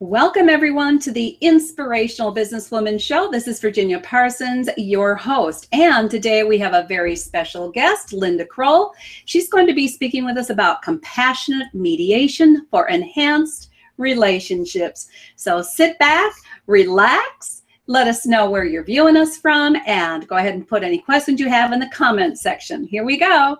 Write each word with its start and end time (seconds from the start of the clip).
Welcome, 0.00 0.48
everyone, 0.48 1.00
to 1.00 1.10
the 1.10 1.36
Inspirational 1.40 2.32
Businesswoman 2.32 3.00
Show. 3.00 3.32
This 3.32 3.48
is 3.48 3.58
Virginia 3.58 3.98
Parsons, 3.98 4.68
your 4.76 5.16
host. 5.16 5.66
And 5.72 6.08
today 6.08 6.44
we 6.44 6.56
have 6.58 6.72
a 6.72 6.86
very 6.86 7.16
special 7.16 7.68
guest, 7.68 8.12
Linda 8.12 8.44
Kroll. 8.44 8.94
She's 9.24 9.48
going 9.48 9.66
to 9.66 9.74
be 9.74 9.88
speaking 9.88 10.24
with 10.24 10.38
us 10.38 10.50
about 10.50 10.82
compassionate 10.82 11.74
mediation 11.74 12.68
for 12.70 12.86
enhanced 12.86 13.70
relationships. 13.96 15.08
So 15.34 15.62
sit 15.62 15.98
back, 15.98 16.32
relax, 16.68 17.64
let 17.88 18.06
us 18.06 18.24
know 18.24 18.48
where 18.48 18.64
you're 18.64 18.84
viewing 18.84 19.16
us 19.16 19.36
from, 19.36 19.76
and 19.84 20.28
go 20.28 20.36
ahead 20.36 20.54
and 20.54 20.68
put 20.68 20.84
any 20.84 20.98
questions 20.98 21.40
you 21.40 21.48
have 21.48 21.72
in 21.72 21.80
the 21.80 21.90
comments 21.90 22.40
section. 22.40 22.84
Here 22.84 23.04
we 23.04 23.16
go. 23.16 23.56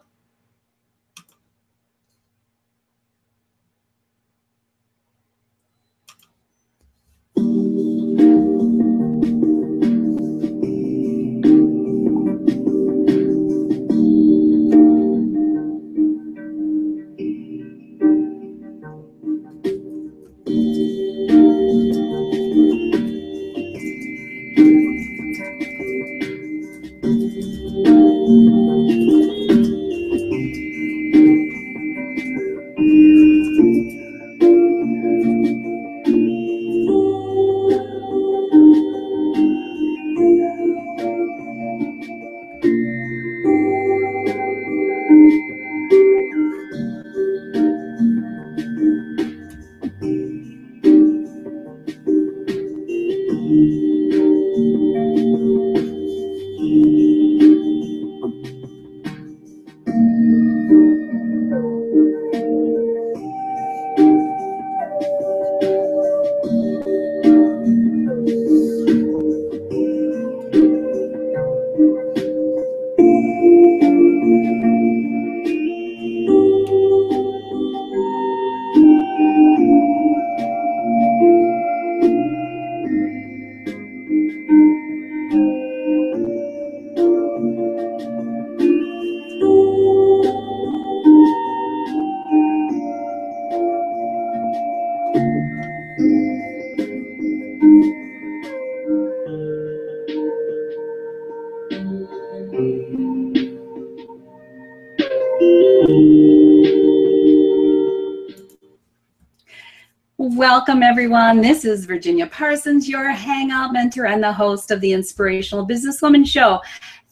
Welcome, 110.38 110.84
everyone. 110.84 111.40
This 111.40 111.64
is 111.64 111.84
Virginia 111.84 112.28
Parsons, 112.28 112.88
your 112.88 113.10
Hangout 113.10 113.72
mentor 113.72 114.06
and 114.06 114.22
the 114.22 114.32
host 114.32 114.70
of 114.70 114.80
the 114.80 114.92
Inspirational 114.92 115.66
Businesswoman 115.66 116.24
Show. 116.24 116.60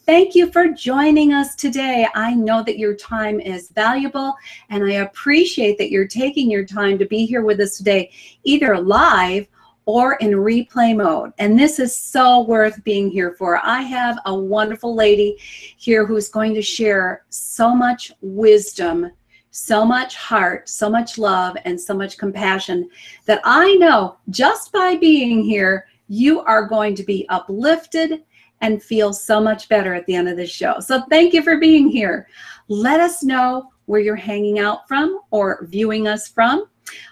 Thank 0.06 0.36
you 0.36 0.52
for 0.52 0.68
joining 0.68 1.32
us 1.32 1.56
today. 1.56 2.06
I 2.14 2.34
know 2.34 2.62
that 2.62 2.78
your 2.78 2.94
time 2.94 3.40
is 3.40 3.70
valuable, 3.70 4.32
and 4.70 4.84
I 4.84 4.98
appreciate 4.98 5.76
that 5.78 5.90
you're 5.90 6.06
taking 6.06 6.48
your 6.48 6.64
time 6.64 7.00
to 7.00 7.04
be 7.04 7.26
here 7.26 7.42
with 7.42 7.58
us 7.58 7.76
today, 7.76 8.12
either 8.44 8.78
live 8.78 9.48
or 9.86 10.14
in 10.18 10.30
replay 10.30 10.96
mode. 10.96 11.32
And 11.38 11.58
this 11.58 11.80
is 11.80 11.96
so 11.96 12.42
worth 12.42 12.84
being 12.84 13.10
here 13.10 13.32
for. 13.32 13.56
I 13.56 13.82
have 13.82 14.20
a 14.26 14.34
wonderful 14.36 14.94
lady 14.94 15.36
here 15.40 16.06
who's 16.06 16.28
going 16.28 16.54
to 16.54 16.62
share 16.62 17.24
so 17.30 17.74
much 17.74 18.12
wisdom 18.20 19.10
so 19.50 19.84
much 19.84 20.16
heart, 20.16 20.68
so 20.68 20.90
much 20.90 21.18
love, 21.18 21.56
and 21.64 21.80
so 21.80 21.94
much 21.94 22.18
compassion 22.18 22.88
that 23.24 23.40
I 23.44 23.74
know 23.76 24.16
just 24.30 24.72
by 24.72 24.96
being 24.96 25.42
here, 25.42 25.86
you 26.08 26.40
are 26.40 26.66
going 26.66 26.94
to 26.94 27.02
be 27.02 27.26
uplifted 27.28 28.22
and 28.60 28.82
feel 28.82 29.12
so 29.12 29.40
much 29.40 29.68
better 29.68 29.94
at 29.94 30.06
the 30.06 30.14
end 30.14 30.28
of 30.28 30.36
this 30.36 30.50
show. 30.50 30.80
So 30.80 31.02
thank 31.10 31.34
you 31.34 31.42
for 31.42 31.58
being 31.58 31.88
here. 31.88 32.28
Let 32.68 33.00
us 33.00 33.22
know 33.22 33.70
where 33.86 34.00
you're 34.00 34.16
hanging 34.16 34.58
out 34.58 34.86
from 34.88 35.20
or 35.30 35.66
viewing 35.66 36.08
us 36.08 36.28
from. 36.28 36.66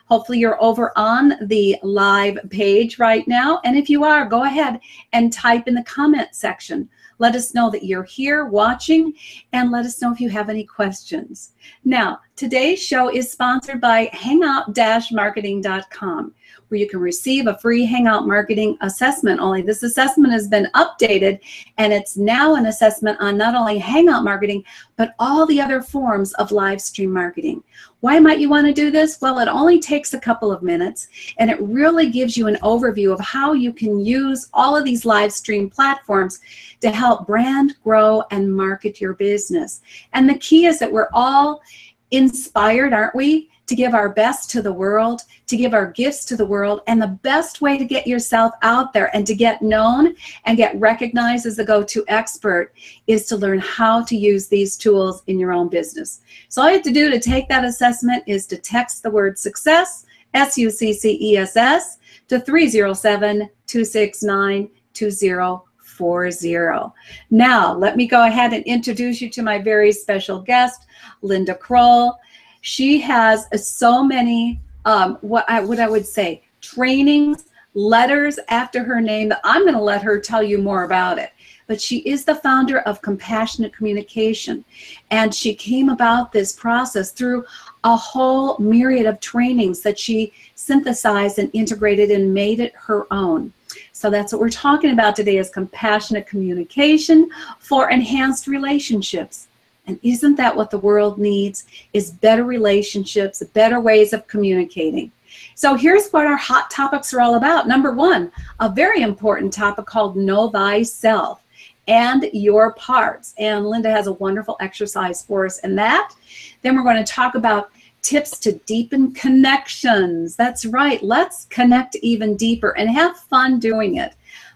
Hopefully, 0.06 0.39
you're 0.39 0.62
over 0.62 0.93
on 0.97 1.34
the 1.49 1.77
live 1.83 2.39
page 2.50 2.99
right 2.99 3.27
now. 3.27 3.61
And 3.65 3.77
if 3.77 3.91
you 3.91 4.05
are, 4.05 4.25
go 4.25 4.44
ahead 4.44 4.78
and 5.12 5.33
type 5.33 5.67
in 5.67 5.75
the 5.75 5.83
comment 5.83 6.28
section. 6.33 6.89
Let 7.19 7.34
us 7.34 7.54
know 7.54 7.70
that 7.70 7.84
you're 7.84 8.04
here 8.04 8.44
watching 8.44 9.14
and 9.52 9.70
let 9.70 9.86
us 9.86 10.02
know 10.02 10.12
if 10.12 10.20
you 10.20 10.28
have 10.30 10.48
any 10.48 10.64
questions. 10.64 11.52
Now, 11.84 12.20
today's 12.36 12.82
show 12.82 13.08
is 13.08 13.30
sponsored 13.30 13.80
by 13.80 14.10
hangout-marketing.com 14.12 16.34
where 16.75 16.81
you 16.81 16.89
can 16.89 16.99
receive 16.99 17.47
a 17.47 17.57
free 17.59 17.85
Hangout 17.85 18.27
Marketing 18.27 18.77
assessment. 18.81 19.39
Only 19.39 19.62
this 19.62 19.85
assessment 19.85 20.33
has 20.33 20.49
been 20.49 20.69
updated 20.75 21.39
and 21.79 21.93
it's 21.93 22.17
now 22.17 22.57
an 22.57 22.67
assessment 22.67 23.17
on 23.21 23.39
not 23.39 23.55
only 23.55 23.79
Hangout 23.79 24.25
Marketing, 24.25 24.65
but 24.97 25.15
all 25.21 25.47
the 25.47 25.61
other 25.61 25.81
forms 25.81 26.33
of 26.33 26.51
live 26.51 26.81
stream 26.81 27.12
marketing. 27.12 27.62
Why 28.01 28.19
might 28.19 28.41
you 28.41 28.49
want 28.49 28.67
to 28.67 28.73
do 28.73 28.91
this? 28.91 29.21
Well, 29.21 29.39
it 29.39 29.47
only 29.47 29.79
takes 29.79 30.15
a 30.15 30.19
couple 30.19 30.51
of 30.51 30.65
minutes 30.65 31.07
and 31.39 31.49
it 31.49 31.62
really 31.62 32.11
gives 32.11 32.37
you 32.37 32.49
an 32.49 32.57
overview 32.57 33.12
of 33.12 33.21
how 33.21 33.53
you 33.53 33.73
can 33.73 34.01
use 34.01 34.49
all 34.53 34.77
of 34.77 34.85
these 34.85 35.05
live 35.05 35.33
stream 35.33 35.71
platforms 35.71 36.41
to 36.81 36.91
help 36.91 37.25
brand, 37.25 37.77
grow, 37.85 38.25
and 38.33 38.53
market 38.53 39.01
your 39.01 39.15
business. 39.15 39.81
And 40.12 40.29
the 40.29 40.39
key 40.39 40.67
is 40.67 40.81
that 40.81 40.91
we're 40.91 41.09
all 41.12 41.62
inspired, 42.11 42.93
aren't 42.93 43.15
we? 43.15 43.49
To 43.66 43.75
give 43.75 43.94
our 43.94 44.08
best 44.08 44.50
to 44.50 44.62
the 44.62 44.72
world, 44.72 45.22
to 45.47 45.56
give 45.56 45.75
our 45.75 45.91
gifts 45.92 46.25
to 46.26 46.36
the 46.36 46.47
world. 46.47 46.80
And 46.86 47.00
the 47.00 47.19
best 47.22 47.60
way 47.60 47.78
to 47.78 47.84
get 47.84 48.06
yourself 48.06 48.52
out 48.62 48.92
there 48.92 49.14
and 49.16 49.26
to 49.26 49.34
get 49.34 49.62
known 49.62 50.14
and 50.44 50.56
get 50.56 50.78
recognized 50.78 51.47
as 51.47 51.58
a 51.58 51.64
go 51.64 51.82
to 51.82 52.04
expert 52.08 52.72
is 53.06 53.26
to 53.26 53.36
learn 53.36 53.58
how 53.58 54.02
to 54.04 54.16
use 54.16 54.48
these 54.48 54.76
tools 54.76 55.22
in 55.26 55.38
your 55.38 55.52
own 55.52 55.69
business. 55.69 56.20
So, 56.48 56.62
all 56.62 56.69
you 56.69 56.75
have 56.75 56.84
to 56.84 56.92
do 56.92 57.10
to 57.10 57.20
take 57.20 57.48
that 57.48 57.64
assessment 57.64 58.25
is 58.26 58.47
to 58.48 58.58
text 58.58 59.02
the 59.02 59.10
word 59.10 59.38
success, 59.38 60.04
S 60.34 60.58
U 60.58 60.70
C 60.70 60.92
C 60.92 61.19
E 61.20 61.36
S 61.36 61.56
S, 61.56 61.98
to 62.28 62.41
307 62.41 63.48
269 63.66 64.70
2040. 64.94 66.92
Now, 67.31 67.75
let 67.75 67.96
me 67.96 68.06
go 68.06 68.26
ahead 68.26 68.52
and 68.52 68.64
introduce 68.64 69.20
you 69.20 69.31
to 69.31 69.42
my 69.42 69.58
very 69.58 69.92
special 69.92 70.41
guest, 70.41 70.86
Linda 71.22 71.54
Kroll. 71.54 72.19
She 72.66 72.98
has 73.02 73.47
so 73.62 74.02
many, 74.02 74.58
um, 74.87 75.19
what 75.20 75.44
I 75.50 75.61
what 75.61 75.78
I 75.78 75.87
would 75.87 76.06
say, 76.06 76.44
trainings, 76.62 77.44
letters 77.75 78.38
after 78.49 78.82
her 78.82 79.02
name 79.02 79.28
that 79.28 79.43
I'm 79.44 79.64
going 79.64 79.75
to 79.75 79.82
let 79.82 80.02
her 80.02 80.19
tell 80.19 80.43
you 80.43 80.56
more 80.56 80.84
about 80.84 81.19
it. 81.19 81.32
But 81.66 81.78
she 81.78 81.99
is 81.99 82.25
the 82.25 82.37
founder 82.37 82.78
of 82.81 83.02
Compassionate 83.02 83.75
Communication, 83.75 84.64
and 85.11 85.34
she 85.34 85.55
came 85.55 85.90
about 85.90 86.32
this 86.32 86.55
process 86.55 87.11
through 87.11 87.44
a 87.84 87.94
whole 87.94 88.56
myriad 88.56 89.05
of 89.05 89.20
trainings 89.20 89.82
that 89.82 89.99
she 89.99 90.32
synthesized 90.55 91.38
and 91.38 91.50
integrated 91.52 92.10
and 92.10 92.32
made 92.32 92.60
it 92.60 92.72
her 92.76 93.06
own. 93.12 93.52
So 93.93 94.08
that's 94.08 94.32
what 94.32 94.40
we're 94.40 94.49
talking 94.49 94.93
about 94.93 95.17
today 95.17 95.37
is 95.37 95.50
compassionate 95.50 96.26
communication 96.26 97.28
for 97.58 97.90
enhanced 97.90 98.46
relationships. 98.46 99.49
And 99.86 99.98
isn't 100.02 100.36
that 100.36 100.56
what 100.56 100.70
the 100.70 100.78
world 100.78 101.19
needs? 101.19 101.64
Is 101.92 102.10
better 102.10 102.44
relationships, 102.44 103.42
better 103.52 103.81
ways 103.81 104.12
of 104.12 104.26
communicating. 104.26 105.12
So 105.54 105.75
here's 105.75 106.10
what 106.10 106.26
our 106.26 106.36
hot 106.36 106.70
topics 106.70 107.12
are 107.12 107.20
all 107.20 107.34
about. 107.36 107.69
Number 107.69 107.92
one, 107.92 108.32
a 108.60 108.69
very 108.69 109.02
important 109.02 109.52
topic 109.52 109.86
called 109.86 110.16
Know 110.16 110.50
Thyself 110.50 111.42
and 111.86 112.28
Your 112.32 112.72
Parts. 112.75 113.34
And 113.38 113.66
Linda 113.66 113.90
has 113.90 114.06
a 114.06 114.14
wonderful 114.14 114.56
exercise 114.60 115.22
for 115.22 115.46
us 115.46 115.58
in 115.60 115.75
that. 115.76 116.14
Then 116.62 116.76
we're 116.76 116.82
going 116.82 117.04
to 117.04 117.12
talk 117.12 117.34
about 117.34 117.70
tips 118.02 118.38
to 118.38 118.52
deepen 118.66 119.12
connections. 119.14 120.36
That's 120.36 120.66
right. 120.66 121.02
Let's 121.02 121.46
connect 121.46 121.96
even 121.96 122.36
deeper 122.36 122.76
and 122.76 122.90
have 122.90 123.16
fun 123.16 123.58
doing 123.58 123.96
it. 123.96 124.14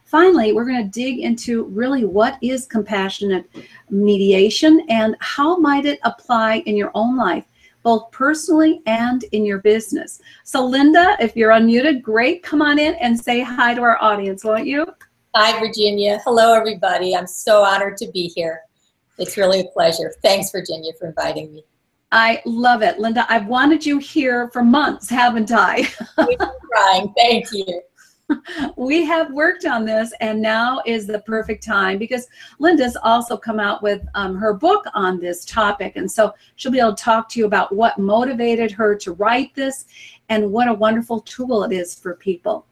Finally, 0.09 0.55
we're 0.55 0.65
going 0.65 0.83
to 0.83 0.89
dig 0.89 1.19
into 1.19 1.65
really 1.65 2.07
what 2.07 2.39
is 2.41 2.65
compassionate 2.65 3.45
mediation 3.91 4.81
and 4.89 5.15
how 5.21 5.59
might 5.59 5.85
it 5.85 5.99
apply 6.03 6.63
in 6.65 6.75
your 6.75 6.91
own 6.95 7.15
life, 7.15 7.45
both 7.83 8.11
personally 8.11 8.81
and 8.87 9.25
in 9.33 9.45
your 9.45 9.59
business. 9.59 10.23
So, 10.45 10.65
Linda, 10.65 11.15
if 11.21 11.37
you're 11.37 11.51
unmuted, 11.51 12.01
great. 12.01 12.43
Come 12.43 12.63
on 12.63 12.79
in 12.79 12.95
and 12.95 13.21
say 13.21 13.43
hi 13.43 13.75
to 13.75 13.83
our 13.83 14.03
audience, 14.03 14.45
won't 14.45 14.67
you? 14.67 14.87
Hi, 15.35 15.61
Virginia. 15.61 16.23
Hello, 16.25 16.55
everybody. 16.55 17.15
I'm 17.15 17.27
so 17.27 17.63
honored 17.63 17.99
to 17.99 18.11
be 18.11 18.29
here. 18.35 18.63
It's 19.19 19.37
really 19.37 19.61
a 19.61 19.65
pleasure. 19.65 20.15
Thanks, 20.23 20.51
Virginia, 20.51 20.93
for 20.99 21.09
inviting 21.09 21.53
me. 21.53 21.65
I 22.13 22.41
love 22.47 22.81
it. 22.81 22.99
Linda, 22.99 23.27
I've 23.29 23.47
wanted 23.47 23.85
you 23.85 23.99
here 23.99 24.49
for 24.55 24.63
months, 24.63 25.11
haven't 25.11 25.53
I? 25.53 25.87
We've 26.27 26.39
been 26.39 26.49
trying. 26.73 27.13
Thank 27.15 27.53
you. 27.53 27.83
We 28.77 29.05
have 29.05 29.33
worked 29.33 29.65
on 29.65 29.85
this 29.85 30.13
and 30.21 30.41
now 30.41 30.83
is 30.87 31.07
the 31.07 31.21
perfect 31.21 31.65
time 31.65 31.99
because 31.99 32.27
Linda's 32.59 32.97
also 33.03 33.37
come 33.37 33.59
out 33.59 33.83
with 33.83 34.03
um, 34.15 34.37
her 34.37 34.53
book 34.53 34.85
on 34.95 35.19
this 35.19 35.45
topic 35.45 35.97
and 35.97 36.11
so 36.11 36.35
she'll 36.57 36.73
be 36.73 36.81
able 36.81 36.95
to 36.95 37.03
talk 37.03 37.29
to 37.31 37.39
you 37.39 37.47
about 37.47 37.75
what 37.75 37.99
motivated 37.99 38.71
her 38.71 38.95
to 38.97 39.13
write 39.13 39.55
this 39.55 39.87
and 40.29 40.51
what 40.51 40.69
a 40.69 40.75
wonderful 40.75 41.21
tool 41.21 41.65
it 41.65 41.73
is 41.73 41.95
for 41.95 42.15
people. 42.17 42.67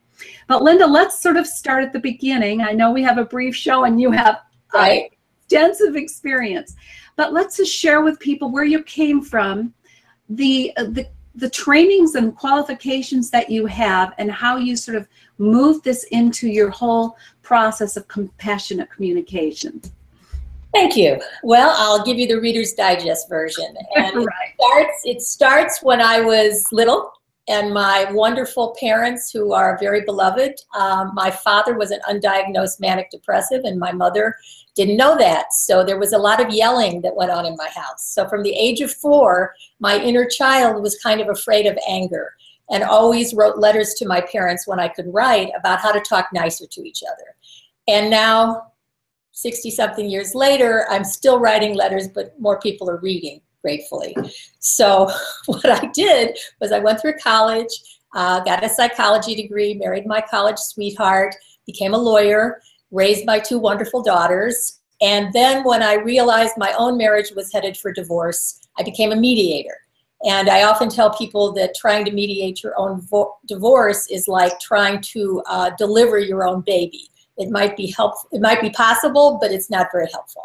But 0.47 0.63
Linda, 0.63 0.87
let's 0.87 1.21
sort 1.21 1.37
of 1.37 1.47
start 1.47 1.85
at 1.85 1.93
the 1.93 2.01
beginning. 2.01 2.63
I 2.63 2.73
know 2.73 2.93
we 2.93 3.03
have 3.03 3.19
a 3.19 3.25
brief 3.25 3.55
show 3.55 3.85
and 3.85 4.01
you 4.01 4.11
have 4.11 4.41
right. 4.73 5.13
extensive 5.43 5.97
experience, 5.97 6.75
but 7.17 7.33
let's 7.33 7.57
just 7.57 7.73
share 7.73 8.03
with 8.03 8.21
people 8.21 8.51
where 8.51 8.65
you 8.65 8.83
came 8.83 9.23
from, 9.23 9.75
the 10.29 10.73
the 10.77 11.09
the 11.37 11.51
trainings 11.51 12.15
and 12.15 12.35
qualifications 12.35 13.31
that 13.31 13.51
you 13.51 13.67
have 13.67 14.15
and 14.19 14.31
how 14.31 14.57
you 14.57 14.75
sort 14.75 14.97
of 14.97 15.07
move 15.39 15.83
this 15.83 16.05
into 16.05 16.49
your 16.49 16.71
whole 16.71 17.17
process 17.43 17.97
of 17.97 18.09
compassionate 18.09 18.91
communication. 18.91 19.81
Thank 20.73 20.97
you. 20.97 21.21
Well, 21.43 21.75
I'll 21.77 22.05
give 22.05 22.19
you 22.19 22.27
the 22.27 22.41
Reader's 22.41 22.73
Digest 22.73 23.29
version. 23.29 23.75
And 23.97 24.17
right. 24.27 24.27
it, 24.59 24.61
starts, 24.61 25.01
it 25.05 25.23
starts 25.23 25.83
when 25.83 26.01
I 26.01 26.21
was 26.21 26.67
little 26.73 27.13
and 27.49 27.73
my 27.73 28.11
wonderful 28.11 28.77
parents 28.81 29.31
who 29.31 29.53
are 29.53 29.79
very 29.79 30.03
beloved. 30.03 30.55
Um, 30.77 31.13
my 31.15 31.31
father 31.31 31.79
was 31.79 31.93
an 31.93 32.01
undiagnosed 32.09 32.81
manic 32.81 33.11
depressive 33.11 33.63
and 33.65 33.79
my 33.79 33.93
mother 33.93 34.35
didn't 34.75 34.97
know 34.97 35.17
that. 35.17 35.53
So 35.53 35.85
there 35.85 35.99
was 35.99 36.13
a 36.13 36.19
lot 36.19 36.45
of 36.45 36.53
yelling 36.53 37.01
that 37.03 37.15
went 37.15 37.31
on 37.31 37.47
in 37.47 37.57
my 37.57 37.69
house. 37.69 38.13
So 38.13 38.29
from 38.29 38.43
the 38.43 38.55
age 38.55 38.81
of 38.81 38.93
four, 38.93 39.55
my 39.79 39.99
inner 39.99 40.27
child 40.27 40.83
was 40.83 40.99
kind 40.99 41.21
of 41.21 41.29
afraid 41.29 41.67
of 41.67 41.79
anger 41.89 42.35
and 42.71 42.83
always 42.83 43.33
wrote 43.33 43.59
letters 43.59 43.95
to 43.95 44.09
my 44.09 44.21
parents 44.21 44.67
when 44.67 44.81
I 44.81 44.89
could 44.89 45.13
write 45.13 45.51
about 45.57 45.81
how 45.81 45.93
to 45.93 46.01
talk 46.01 46.29
nicer 46.33 46.67
to 46.67 46.83
each 46.83 47.03
other. 47.03 47.37
And 47.89 48.11
now, 48.11 48.73
60 49.33 49.71
something 49.71 50.09
years 50.09 50.35
later, 50.35 50.87
I'm 50.91 51.05
still 51.05 51.39
writing 51.39 51.75
letters, 51.75 52.09
but 52.09 52.39
more 52.41 52.59
people 52.59 52.89
are 52.91 52.99
reading, 52.99 53.41
gratefully. 53.67 54.15
So, 54.61 55.11
what 55.47 55.69
I 55.69 55.87
did 55.87 56.39
was 56.61 56.71
I 56.71 56.79
went 56.79 57.01
through 57.01 57.15
college, 57.15 57.73
uh, 58.15 58.39
got 58.41 58.65
a 58.65 58.69
psychology 58.69 59.35
degree, 59.35 59.75
married 59.75 60.07
my 60.07 60.21
college 60.21 60.59
sweetheart, 60.59 61.35
became 61.67 61.93
a 61.93 61.99
lawyer, 61.99 62.61
raised 62.93 63.27
my 63.27 63.41
two 63.41 63.59
wonderful 63.59 64.03
daughters. 64.05 64.81
And 65.01 65.33
then, 65.33 65.65
when 65.65 65.83
I 65.83 65.95
realized 65.95 66.55
my 66.57 66.73
own 66.79 66.97
marriage 66.97 67.33
was 67.35 67.53
headed 67.53 67.77
for 67.77 67.93
divorce, 67.93 68.61
I 68.79 68.85
became 68.85 69.11
a 69.11 69.17
mediator. 69.17 69.79
And 70.25 70.49
I 70.49 70.63
often 70.63 70.89
tell 70.89 71.11
people 71.11 71.53
that 71.55 71.75
trying 71.75 72.05
to 72.05 72.13
mediate 72.13 72.63
your 72.63 72.79
own 72.79 73.07
divorce 73.47 74.07
is 74.09 74.29
like 74.29 74.59
trying 74.61 75.01
to 75.13 75.43
uh, 75.47 75.71
deliver 75.77 76.19
your 76.19 76.47
own 76.47 76.63
baby. 76.65 77.11
It 77.37 77.51
might 77.51 77.77
be 77.77 77.93
helpful, 77.97 78.31
it 78.33 78.41
might 78.41 78.63
be 78.63 78.71
possible, 78.71 79.39
but 79.41 79.51
it's 79.51 79.71
not 79.71 79.89
very 79.93 80.09
helpful. 80.13 80.45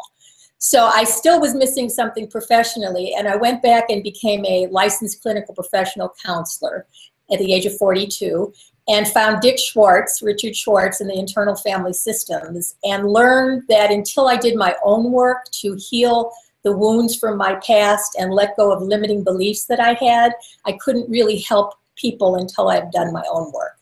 So 0.64 0.84
I 0.84 1.02
still 1.02 1.40
was 1.40 1.56
missing 1.56 1.88
something 1.88 2.28
professionally, 2.28 3.14
and 3.18 3.26
I 3.26 3.34
went 3.34 3.64
back 3.64 3.90
and 3.90 4.00
became 4.00 4.46
a 4.46 4.68
licensed 4.68 5.20
clinical 5.20 5.56
professional 5.56 6.14
counselor 6.24 6.86
at 7.32 7.40
the 7.40 7.52
age 7.52 7.66
of 7.66 7.76
42 7.76 8.52
and 8.86 9.08
found 9.08 9.40
Dick 9.40 9.58
Schwartz, 9.58 10.22
Richard 10.22 10.54
Schwartz, 10.54 11.00
in 11.00 11.08
the 11.08 11.18
internal 11.18 11.56
family 11.56 11.92
systems, 11.92 12.76
and 12.84 13.08
learned 13.08 13.64
that 13.68 13.90
until 13.90 14.28
I 14.28 14.36
did 14.36 14.54
my 14.54 14.76
own 14.84 15.10
work 15.10 15.46
to 15.62 15.74
heal 15.74 16.30
the 16.62 16.76
wounds 16.76 17.18
from 17.18 17.36
my 17.36 17.56
past 17.56 18.14
and 18.16 18.32
let 18.32 18.56
go 18.56 18.70
of 18.70 18.82
limiting 18.82 19.24
beliefs 19.24 19.64
that 19.64 19.80
I 19.80 19.94
had, 19.94 20.32
I 20.64 20.78
couldn't 20.80 21.10
really 21.10 21.40
help 21.40 21.74
people 21.96 22.36
until 22.36 22.68
I've 22.68 22.92
done 22.92 23.12
my 23.12 23.24
own 23.32 23.50
work. 23.50 23.78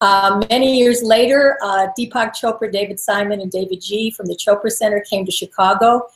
Uh, 0.00 0.42
many 0.48 0.78
years 0.78 1.02
later, 1.02 1.58
uh, 1.62 1.88
Deepak 1.98 2.32
Chopra, 2.34 2.72
David 2.72 2.98
Simon, 2.98 3.40
and 3.40 3.52
davidji 3.52 4.14
from 4.14 4.26
the 4.26 4.36
Chopra 4.36 4.70
Center 4.70 5.04
came 5.08 5.24
to 5.26 5.32
Chicago. 5.32 6.06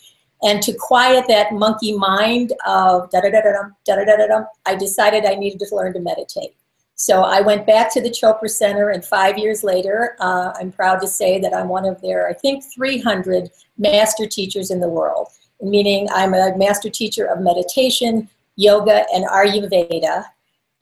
And 0.42 0.62
to 0.62 0.74
quiet 0.74 1.26
that 1.28 1.52
monkey 1.52 1.96
mind 1.96 2.52
of 2.66 3.10
da 3.10 3.20
da 3.20 3.30
da 3.30 3.40
da 3.40 3.52
da 3.86 4.04
da 4.04 4.16
da 4.16 4.26
da 4.26 4.44
I 4.66 4.74
decided 4.74 5.24
I 5.24 5.36
needed 5.36 5.60
to 5.60 5.74
learn 5.74 5.94
to 5.94 6.00
meditate. 6.00 6.54
So 6.96 7.22
I 7.22 7.40
went 7.40 7.66
back 7.66 7.92
to 7.94 8.00
the 8.00 8.10
Chopra 8.10 8.48
Center, 8.48 8.90
and 8.90 9.04
five 9.04 9.36
years 9.36 9.64
later, 9.64 10.16
uh, 10.20 10.52
I'm 10.54 10.70
proud 10.70 11.00
to 11.00 11.08
say 11.08 11.40
that 11.40 11.54
I'm 11.54 11.68
one 11.68 11.86
of 11.86 12.00
their, 12.00 12.28
I 12.28 12.32
think, 12.32 12.62
300 12.72 13.50
master 13.78 14.26
teachers 14.26 14.70
in 14.70 14.80
the 14.80 14.88
world, 14.88 15.28
meaning 15.60 16.08
I'm 16.12 16.34
a 16.34 16.56
master 16.56 16.90
teacher 16.90 17.24
of 17.24 17.40
meditation, 17.40 18.28
yoga, 18.56 19.04
and 19.12 19.24
Ayurveda. 19.26 20.26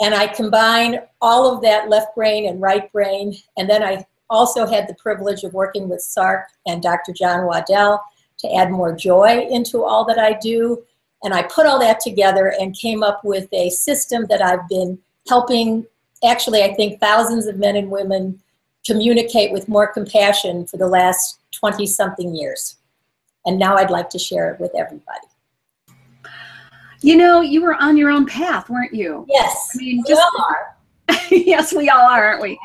And 0.03 0.15
I 0.15 0.27
combine 0.27 0.99
all 1.21 1.55
of 1.55 1.63
that 1.63 1.89
left 1.89 2.17
brain 2.17 2.49
and 2.49 2.61
right 2.61 2.91
brain. 2.93 3.37
And 3.57 3.71
then 3.71 3.85
I 3.85 4.05
also 4.29 4.67
had 4.67 4.89
the 4.89 4.95
privilege 4.95 5.45
of 5.45 5.55
working 5.55 5.89
with 5.89 6.03
Sark 6.03 6.47
and 6.67 6.83
Dr. 6.83 7.13
John 7.13 7.47
Waddell 7.47 8.03
to 8.39 8.53
add 8.53 8.73
more 8.73 8.95
joy 8.97 9.47
into 9.49 9.85
all 9.85 10.05
that 10.07 10.19
I 10.19 10.37
do. 10.41 10.83
And 11.23 11.33
I 11.33 11.45
put 11.45 11.67
all 11.67 11.79
that 11.79 12.01
together 12.01 12.53
and 12.59 12.77
came 12.77 13.05
up 13.05 13.21
with 13.25 13.49
a 13.53 13.71
system 13.71 14.27
that 14.29 14.43
I've 14.43 14.69
been 14.69 14.99
helping, 15.29 15.87
actually, 16.25 16.65
I 16.65 16.75
think 16.75 16.99
thousands 16.99 17.47
of 17.47 17.59
men 17.59 17.77
and 17.77 17.89
women 17.89 18.41
communicate 18.85 19.53
with 19.53 19.69
more 19.69 19.87
compassion 19.87 20.67
for 20.67 20.79
the 20.79 20.89
last 20.89 21.39
20 21.53 21.87
something 21.87 22.35
years. 22.35 22.77
And 23.47 23.57
now 23.57 23.77
I'd 23.77 23.91
like 23.91 24.11
to 24.11 24.19
share 24.19 24.53
it 24.53 24.61
with 24.61 24.73
everybody. 24.75 25.29
You 27.03 27.17
know, 27.17 27.41
you 27.41 27.63
were 27.63 27.75
on 27.75 27.97
your 27.97 28.11
own 28.11 28.27
path, 28.27 28.71
weren't 28.71 28.95
you? 28.95 29.27
Yes. 29.29 29.71
I 29.75 29.79
mean, 29.79 30.05
just, 30.07 30.23
we 30.37 30.45
are. 30.45 30.77
yes, 31.31 31.75
we 31.75 31.89
all 31.89 32.06
are, 32.06 32.25
aren't 32.25 32.43
we? 32.43 32.59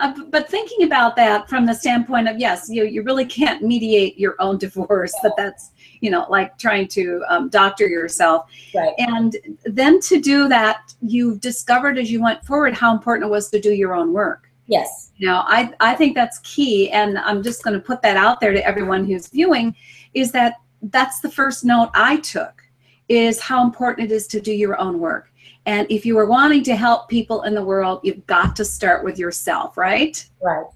Uh, 0.00 0.12
but 0.30 0.48
thinking 0.48 0.84
about 0.84 1.14
that 1.16 1.48
from 1.48 1.64
the 1.64 1.74
standpoint 1.74 2.28
of 2.28 2.38
yes, 2.38 2.68
you 2.68 2.84
you 2.84 3.02
really 3.02 3.24
can't 3.24 3.62
mediate 3.62 4.18
your 4.18 4.34
own 4.40 4.58
divorce. 4.58 5.14
That 5.22 5.34
that's 5.36 5.70
you 6.00 6.10
know 6.10 6.26
like 6.28 6.58
trying 6.58 6.88
to 6.88 7.24
um, 7.28 7.48
doctor 7.48 7.86
yourself. 7.86 8.50
Right. 8.74 8.94
And 8.98 9.36
then 9.64 10.00
to 10.00 10.20
do 10.20 10.48
that, 10.48 10.92
you 11.00 11.38
discovered 11.38 11.98
as 11.98 12.10
you 12.10 12.20
went 12.20 12.44
forward 12.44 12.74
how 12.74 12.92
important 12.92 13.28
it 13.28 13.30
was 13.30 13.48
to 13.50 13.60
do 13.60 13.72
your 13.72 13.94
own 13.94 14.12
work. 14.12 14.50
Yes. 14.66 15.12
You 15.16 15.28
know, 15.28 15.42
I 15.46 15.72
I 15.80 15.94
think 15.94 16.14
that's 16.14 16.38
key, 16.40 16.90
and 16.90 17.18
I'm 17.18 17.42
just 17.42 17.62
going 17.62 17.74
to 17.74 17.80
put 17.80 18.02
that 18.02 18.16
out 18.16 18.40
there 18.40 18.52
to 18.52 18.66
everyone 18.66 19.04
who's 19.04 19.28
viewing 19.28 19.74
is 20.14 20.32
that 20.32 20.54
that's 20.82 21.20
the 21.20 21.30
first 21.30 21.64
note 21.64 21.90
I 21.94 22.18
took 22.18 22.63
is 23.08 23.40
how 23.40 23.64
important 23.64 24.10
it 24.10 24.14
is 24.14 24.26
to 24.28 24.40
do 24.40 24.52
your 24.52 24.78
own 24.80 24.98
work. 24.98 25.30
And 25.66 25.90
if 25.90 26.04
you 26.04 26.18
are 26.18 26.26
wanting 26.26 26.62
to 26.64 26.76
help 26.76 27.08
people 27.08 27.42
in 27.42 27.54
the 27.54 27.64
world, 27.64 28.00
you've 28.02 28.26
got 28.26 28.54
to 28.56 28.64
start 28.64 29.04
with 29.04 29.18
yourself, 29.18 29.76
right? 29.76 30.24
Right. 30.42 30.66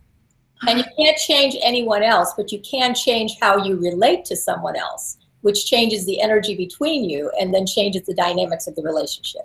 And 0.67 0.79
you 0.79 0.85
can't 0.97 1.17
change 1.19 1.57
anyone 1.63 2.03
else, 2.03 2.33
but 2.37 2.51
you 2.51 2.61
can 2.61 2.95
change 2.95 3.37
how 3.41 3.65
you 3.65 3.77
relate 3.77 4.25
to 4.27 4.37
someone 4.37 4.77
else, 4.77 5.19
which 5.43 5.67
changes 5.67 6.05
the 6.07 6.21
energy 6.21 6.57
between 6.57 7.09
you 7.09 7.31
and 7.41 7.55
then 7.55 7.67
changes 7.67 8.03
the 8.07 8.15
dynamics 8.15 8.67
of 8.67 8.75
the 8.75 8.83
relationship. 8.83 9.43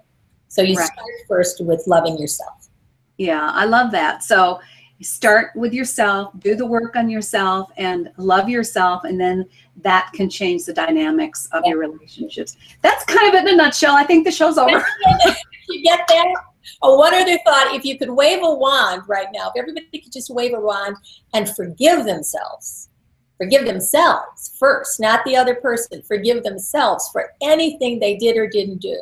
So 0.47 0.61
you 0.61 0.75
right. 0.75 0.85
start 0.85 1.09
first 1.27 1.63
with 1.63 1.83
loving 1.87 2.17
yourself. 2.17 2.69
Yeah, 3.17 3.51
I 3.53 3.65
love 3.65 3.91
that. 3.91 4.23
So 4.23 4.59
start 5.03 5.51
with 5.55 5.73
yourself, 5.73 6.33
do 6.39 6.55
the 6.55 6.65
work 6.65 6.95
on 6.95 7.09
yourself, 7.09 7.71
and 7.77 8.11
love 8.17 8.49
yourself, 8.49 9.03
and 9.03 9.19
then 9.19 9.47
that 9.77 10.11
can 10.13 10.29
change 10.29 10.65
the 10.65 10.73
dynamics 10.73 11.47
of 11.51 11.63
yeah. 11.63 11.71
your 11.71 11.79
relationships. 11.79 12.57
That's 12.81 13.03
kind 13.05 13.27
of 13.27 13.35
in 13.35 13.47
a 13.49 13.55
nutshell. 13.55 13.95
I 13.95 14.03
think 14.03 14.25
the 14.25 14.31
show's 14.31 14.57
over. 14.57 14.85
you 15.69 15.83
get 15.83 16.05
that? 16.07 16.33
Oh, 16.81 16.97
one 16.97 17.13
other 17.13 17.37
thought 17.45 17.75
if 17.75 17.83
you 17.83 17.97
could 17.97 18.09
wave 18.09 18.41
a 18.41 18.53
wand 18.53 19.03
right 19.07 19.27
now, 19.33 19.49
if 19.49 19.59
everybody 19.59 19.87
could 19.91 20.11
just 20.11 20.29
wave 20.29 20.53
a 20.53 20.59
wand 20.59 20.95
and 21.33 21.49
forgive 21.55 22.05
themselves, 22.05 22.89
forgive 23.37 23.65
themselves 23.65 24.55
first, 24.57 24.99
not 24.99 25.23
the 25.25 25.35
other 25.35 25.55
person, 25.55 26.01
forgive 26.01 26.43
themselves 26.43 27.09
for 27.11 27.31
anything 27.41 27.99
they 27.99 28.15
did 28.15 28.37
or 28.37 28.47
didn't 28.47 28.81
do, 28.81 28.97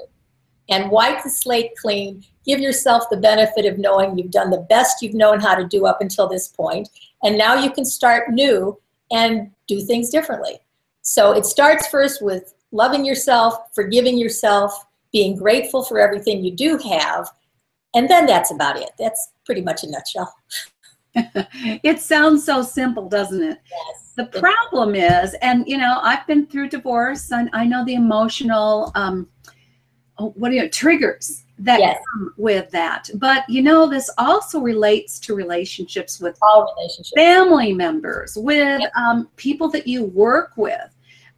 and 0.71 0.89
wipe 0.89 1.23
the 1.23 1.29
slate 1.29 1.71
clean 1.79 2.23
give 2.45 2.59
yourself 2.59 3.03
the 3.09 3.17
benefit 3.17 3.65
of 3.65 3.77
knowing 3.77 4.17
you've 4.17 4.31
done 4.31 4.49
the 4.49 4.65
best 4.69 5.01
you've 5.01 5.13
known 5.13 5.39
how 5.39 5.55
to 5.55 5.67
do 5.67 5.85
up 5.85 6.01
until 6.01 6.27
this 6.27 6.47
point, 6.47 6.89
and 7.23 7.37
now 7.37 7.55
you 7.55 7.71
can 7.71 7.85
start 7.85 8.31
new 8.31 8.79
and 9.11 9.51
do 9.67 9.81
things 9.81 10.09
differently. 10.09 10.59
So 11.01 11.33
it 11.33 11.45
starts 11.45 11.87
first 11.87 12.21
with 12.21 12.53
loving 12.71 13.05
yourself, 13.05 13.55
forgiving 13.73 14.17
yourself, 14.17 14.85
being 15.11 15.35
grateful 15.35 15.83
for 15.83 15.99
everything 15.99 16.43
you 16.43 16.51
do 16.51 16.77
have, 16.77 17.29
and 17.93 18.09
then 18.09 18.25
that's 18.25 18.51
about 18.51 18.77
it. 18.77 18.91
That's 18.97 19.31
pretty 19.45 19.61
much 19.61 19.83
a 19.83 19.89
nutshell. 19.89 20.33
it 21.83 21.99
sounds 21.99 22.45
so 22.45 22.61
simple, 22.61 23.09
doesn't 23.09 23.43
it? 23.43 23.59
Yes. 23.69 24.13
The 24.15 24.39
problem 24.39 24.95
is, 24.95 25.33
and 25.41 25.67
you 25.67 25.77
know, 25.77 25.99
I've 26.01 26.25
been 26.25 26.47
through 26.47 26.69
divorce 26.69 27.31
and 27.31 27.49
I 27.53 27.65
know 27.65 27.83
the 27.83 27.95
emotional, 27.95 28.91
um, 28.95 29.27
what 30.29 30.49
do 30.49 30.55
you 30.55 30.61
know, 30.63 30.67
triggers 30.69 31.43
that 31.59 31.79
Yes. 31.79 32.01
come 32.13 32.33
with 32.37 32.71
that. 32.71 33.09
But 33.15 33.47
you 33.49 33.61
know, 33.61 33.87
this 33.87 34.09
also 34.17 34.59
relates 34.59 35.19
to 35.19 35.35
relationships 35.35 36.19
with 36.19 36.37
All 36.41 36.73
relationships. 36.75 37.13
family 37.15 37.73
members, 37.73 38.35
with 38.35 38.79
Yep. 38.81 38.91
um, 38.95 39.29
people 39.35 39.69
that 39.69 39.85
you 39.87 40.05
work 40.05 40.53
with, 40.55 40.89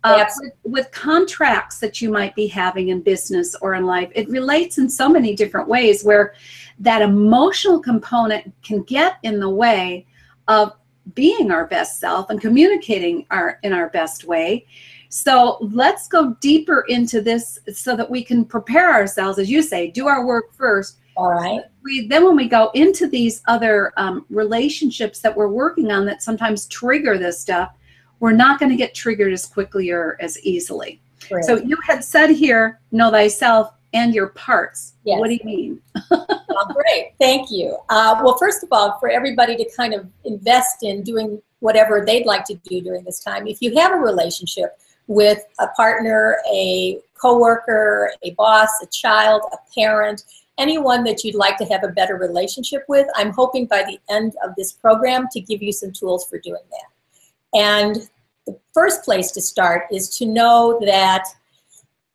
uh, 0.03 0.15
Yes. 0.17 0.37
with, 0.41 0.53
with 0.63 0.91
contracts 0.91 1.79
that 1.79 2.01
you 2.01 2.09
might 2.09 2.35
be 2.35 2.47
having 2.47 2.89
in 2.89 3.01
business 3.01 3.55
or 3.61 3.73
in 3.75 3.85
life. 3.85 4.09
It 4.15 4.29
relates 4.29 4.77
in 4.77 4.89
so 4.89 5.09
many 5.09 5.35
different 5.35 5.67
ways 5.67 6.03
where 6.03 6.33
that 6.79 7.01
emotional 7.01 7.79
component 7.79 8.51
can 8.63 8.83
get 8.83 9.17
in 9.23 9.39
the 9.39 9.49
way 9.49 10.05
of 10.47 10.73
being 11.15 11.51
our 11.51 11.67
best 11.67 11.99
self 11.99 12.29
and 12.29 12.39
communicating 12.39 13.25
our 13.29 13.59
in 13.63 13.73
our 13.73 13.89
best 13.89 14.23
way. 14.23 14.65
So 15.15 15.59
let's 15.61 16.07
go 16.07 16.35
deeper 16.41 16.85
into 16.87 17.21
this 17.21 17.59
so 17.71 17.95
that 17.95 18.09
we 18.09 18.23
can 18.23 18.43
prepare 18.43 18.91
ourselves, 18.91 19.37
as 19.37 19.47
you 19.47 19.61
say, 19.61 19.91
do 19.91 20.07
our 20.07 20.25
work 20.25 20.55
first 20.55 20.97
All 21.15 21.29
right. 21.29 21.61
we 21.83 22.07
then 22.07 22.25
when 22.25 22.35
we 22.35 22.47
go 22.47 22.71
into 22.73 23.07
these 23.07 23.43
other 23.47 23.93
um, 23.97 24.25
relationships 24.31 25.19
that 25.19 25.37
we're 25.37 25.49
working 25.49 25.91
on 25.91 26.07
that 26.07 26.23
sometimes 26.23 26.65
trigger 26.65 27.19
this 27.19 27.39
stuff 27.39 27.75
we're 28.21 28.31
not 28.31 28.59
going 28.59 28.71
to 28.71 28.75
get 28.75 28.95
triggered 28.95 29.31
as 29.31 29.45
quickly 29.45 29.91
or 29.91 30.17
as 30.19 30.39
easily 30.43 30.99
Great. 31.29 31.43
so 31.43 31.57
you 31.57 31.77
had 31.87 32.03
said 32.03 32.31
here 32.31 32.79
know 32.91 33.11
thyself 33.11 33.71
and 33.93 34.15
your 34.15 34.29
parts 34.29 34.93
Yes. 35.03 35.19
what 35.19 35.27
do 35.27 35.35
you 35.35 35.45
mean 35.45 35.81
Oh, 36.55 36.73
great, 36.73 37.13
thank 37.19 37.49
you. 37.49 37.77
Uh, 37.89 38.21
well, 38.23 38.37
first 38.37 38.63
of 38.63 38.69
all, 38.71 38.99
for 38.99 39.09
everybody 39.09 39.55
to 39.57 39.67
kind 39.75 39.93
of 39.93 40.07
invest 40.23 40.83
in 40.83 41.01
doing 41.01 41.41
whatever 41.59 42.03
they'd 42.05 42.27
like 42.27 42.45
to 42.45 42.53
do 42.55 42.79
during 42.79 43.03
this 43.03 43.19
time, 43.19 43.47
if 43.47 43.59
you 43.59 43.75
have 43.75 43.91
a 43.91 43.95
relationship 43.95 44.77
with 45.07 45.43
a 45.59 45.67
partner, 45.69 46.37
a 46.51 46.99
coworker, 47.19 48.11
a 48.23 48.31
boss, 48.31 48.69
a 48.81 48.87
child, 48.87 49.41
a 49.51 49.57
parent, 49.73 50.23
anyone 50.57 51.03
that 51.03 51.23
you'd 51.23 51.35
like 51.35 51.57
to 51.57 51.65
have 51.65 51.83
a 51.83 51.89
better 51.89 52.15
relationship 52.15 52.83
with, 52.87 53.07
I'm 53.15 53.31
hoping 53.31 53.65
by 53.65 53.83
the 53.83 53.99
end 54.13 54.33
of 54.43 54.51
this 54.57 54.71
program 54.71 55.27
to 55.31 55.41
give 55.41 55.61
you 55.61 55.71
some 55.71 55.91
tools 55.91 56.27
for 56.27 56.37
doing 56.39 56.61
that. 56.71 57.59
And 57.59 58.09
the 58.45 58.57
first 58.73 59.03
place 59.03 59.31
to 59.31 59.41
start 59.41 59.85
is 59.91 60.17
to 60.17 60.25
know 60.25 60.79
that 60.85 61.25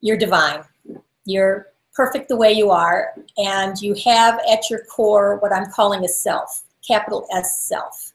you're 0.00 0.16
divine. 0.16 0.62
You're 1.24 1.68
perfect 1.94 2.28
the 2.28 2.36
way 2.36 2.52
you 2.52 2.70
are, 2.70 3.14
and 3.38 3.76
you 3.80 3.94
have 4.04 4.40
at 4.50 4.70
your 4.70 4.84
core 4.84 5.38
what 5.38 5.52
I'm 5.52 5.70
calling 5.72 6.04
a 6.04 6.08
self, 6.08 6.62
capital 6.86 7.26
S 7.34 7.66
self. 7.66 8.12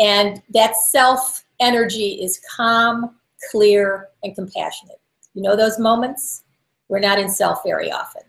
And 0.00 0.42
that 0.50 0.76
self 0.76 1.44
energy 1.60 2.20
is 2.22 2.40
calm, 2.56 3.14
clear, 3.50 4.08
and 4.22 4.34
compassionate. 4.34 5.00
You 5.34 5.42
know 5.42 5.56
those 5.56 5.78
moments? 5.78 6.44
We're 6.88 7.00
not 7.00 7.18
in 7.18 7.28
self 7.28 7.62
very 7.64 7.90
often. 7.90 8.22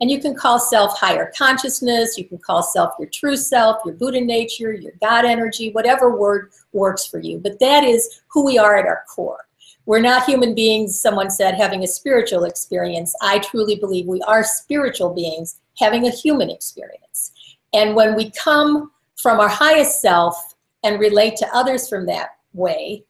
And 0.00 0.10
you 0.10 0.20
can 0.20 0.34
call 0.34 0.58
self 0.58 0.98
higher 0.98 1.32
consciousness, 1.36 2.16
you 2.16 2.24
can 2.24 2.38
call 2.38 2.62
self 2.62 2.94
your 2.98 3.08
true 3.08 3.36
self, 3.36 3.82
your 3.84 3.94
Buddha 3.94 4.20
nature, 4.20 4.72
your 4.72 4.92
God 5.00 5.24
energy, 5.24 5.72
whatever 5.72 6.16
word 6.16 6.50
works 6.72 7.06
for 7.06 7.20
you. 7.20 7.38
But 7.38 7.60
that 7.60 7.84
is 7.84 8.22
who 8.28 8.44
we 8.44 8.58
are 8.58 8.76
at 8.76 8.86
our 8.86 9.04
core. 9.14 9.46
We're 9.86 10.00
not 10.00 10.24
human 10.24 10.54
beings, 10.54 11.00
someone 11.00 11.30
said, 11.30 11.54
having 11.54 11.82
a 11.82 11.88
spiritual 11.88 12.44
experience. 12.44 13.14
I 13.22 13.40
truly 13.40 13.76
believe 13.76 14.06
we 14.06 14.22
are 14.22 14.44
spiritual 14.44 15.14
beings 15.14 15.58
having 15.78 16.06
a 16.06 16.10
human 16.10 16.50
experience. 16.50 17.32
And 17.72 17.94
when 17.94 18.14
we 18.14 18.30
come 18.30 18.90
from 19.16 19.40
our 19.40 19.48
highest 19.48 20.00
self 20.00 20.54
and 20.84 21.00
relate 21.00 21.36
to 21.36 21.54
others 21.54 21.88
from 21.88 22.06
that 22.06 22.36
way, 22.52 23.04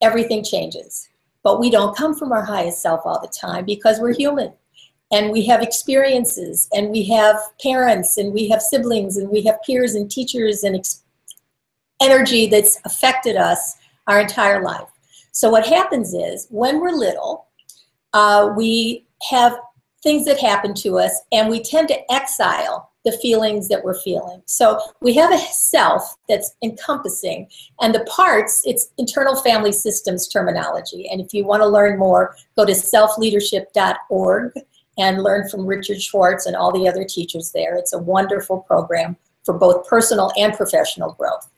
everything 0.00 0.44
changes. 0.44 1.08
But 1.42 1.60
we 1.60 1.70
don't 1.70 1.96
come 1.96 2.14
from 2.14 2.32
our 2.32 2.44
highest 2.44 2.82
self 2.82 3.02
all 3.04 3.20
the 3.20 3.28
time 3.28 3.64
because 3.64 4.00
we're 4.00 4.14
human. 4.14 4.52
And 5.10 5.30
we 5.30 5.46
have 5.46 5.62
experiences, 5.62 6.68
and 6.74 6.90
we 6.90 7.02
have 7.04 7.36
parents, 7.62 8.18
and 8.18 8.34
we 8.34 8.46
have 8.50 8.60
siblings, 8.60 9.16
and 9.16 9.30
we 9.30 9.40
have 9.42 9.62
peers 9.62 9.94
and 9.94 10.10
teachers 10.10 10.64
and 10.64 10.76
ex- 10.76 11.02
energy 12.02 12.46
that's 12.46 12.78
affected 12.84 13.36
us 13.36 13.76
our 14.06 14.20
entire 14.20 14.62
life. 14.62 14.88
So 15.32 15.48
what 15.48 15.66
happens 15.66 16.12
is 16.12 16.46
when 16.50 16.80
we're 16.80 16.90
little, 16.90 17.46
uh, 18.12 18.52
we 18.54 19.06
have 19.30 19.58
things 20.02 20.26
that 20.26 20.38
happen 20.38 20.74
to 20.74 20.98
us, 20.98 21.22
and 21.32 21.48
we 21.48 21.62
tend 21.62 21.88
to 21.88 22.12
exile 22.12 22.87
the 23.08 23.16
feelings 23.18 23.68
that 23.68 23.82
we're 23.82 23.98
feeling. 24.00 24.42
So 24.44 24.78
we 25.00 25.14
have 25.14 25.32
a 25.32 25.38
self 25.38 26.16
that's 26.28 26.54
encompassing, 26.62 27.48
and 27.80 27.94
the 27.94 28.04
parts, 28.04 28.62
it's 28.64 28.92
internal 28.98 29.36
family 29.36 29.72
systems 29.72 30.28
terminology. 30.28 31.08
And 31.10 31.20
if 31.20 31.32
you 31.32 31.46
want 31.46 31.62
to 31.62 31.66
learn 31.66 31.98
more, 31.98 32.36
go 32.56 32.66
to 32.66 32.72
selfleadership.org 32.72 34.52
and 34.98 35.22
learn 35.22 35.48
from 35.48 35.64
Richard 35.64 36.02
Schwartz 36.02 36.44
and 36.44 36.54
all 36.54 36.72
the 36.72 36.86
other 36.86 37.04
teachers 37.04 37.50
there. 37.52 37.76
It's 37.76 37.94
a 37.94 37.98
wonderful 37.98 38.60
program 38.60 39.16
for 39.44 39.54
both 39.54 39.88
personal 39.88 40.30
and 40.36 40.52
professional 40.52 41.12
growth. 41.12 41.48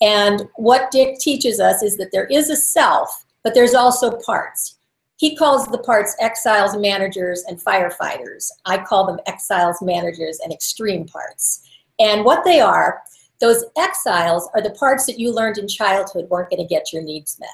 And 0.00 0.48
what 0.56 0.90
Dick 0.92 1.18
teaches 1.18 1.58
us 1.58 1.82
is 1.82 1.96
that 1.96 2.12
there 2.12 2.26
is 2.26 2.48
a 2.48 2.56
self, 2.56 3.24
but 3.42 3.54
there's 3.54 3.74
also 3.74 4.18
parts. 4.18 4.76
He 5.22 5.36
calls 5.36 5.68
the 5.68 5.78
parts 5.78 6.16
exiles, 6.18 6.76
managers, 6.76 7.44
and 7.46 7.56
firefighters. 7.56 8.50
I 8.64 8.78
call 8.78 9.06
them 9.06 9.20
exiles, 9.26 9.80
managers, 9.80 10.40
and 10.42 10.52
extreme 10.52 11.06
parts. 11.06 11.62
And 12.00 12.24
what 12.24 12.42
they 12.42 12.58
are, 12.58 13.00
those 13.40 13.64
exiles 13.78 14.50
are 14.52 14.60
the 14.60 14.72
parts 14.72 15.06
that 15.06 15.20
you 15.20 15.32
learned 15.32 15.58
in 15.58 15.68
childhood 15.68 16.28
weren't 16.28 16.50
going 16.50 16.60
to 16.60 16.66
get 16.66 16.92
your 16.92 17.04
needs 17.04 17.38
met. 17.38 17.50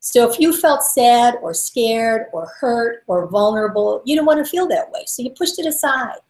So 0.00 0.26
if 0.30 0.40
you 0.40 0.56
felt 0.56 0.82
sad 0.82 1.34
or 1.42 1.52
scared 1.52 2.28
or 2.32 2.50
hurt 2.58 3.04
or 3.06 3.28
vulnerable, 3.28 4.00
you 4.06 4.14
didn't 4.14 4.26
want 4.26 4.42
to 4.42 4.50
feel 4.50 4.66
that 4.68 4.90
way. 4.90 5.04
So 5.06 5.22
you 5.22 5.28
pushed 5.28 5.58
it 5.58 5.66
aside 5.66 6.20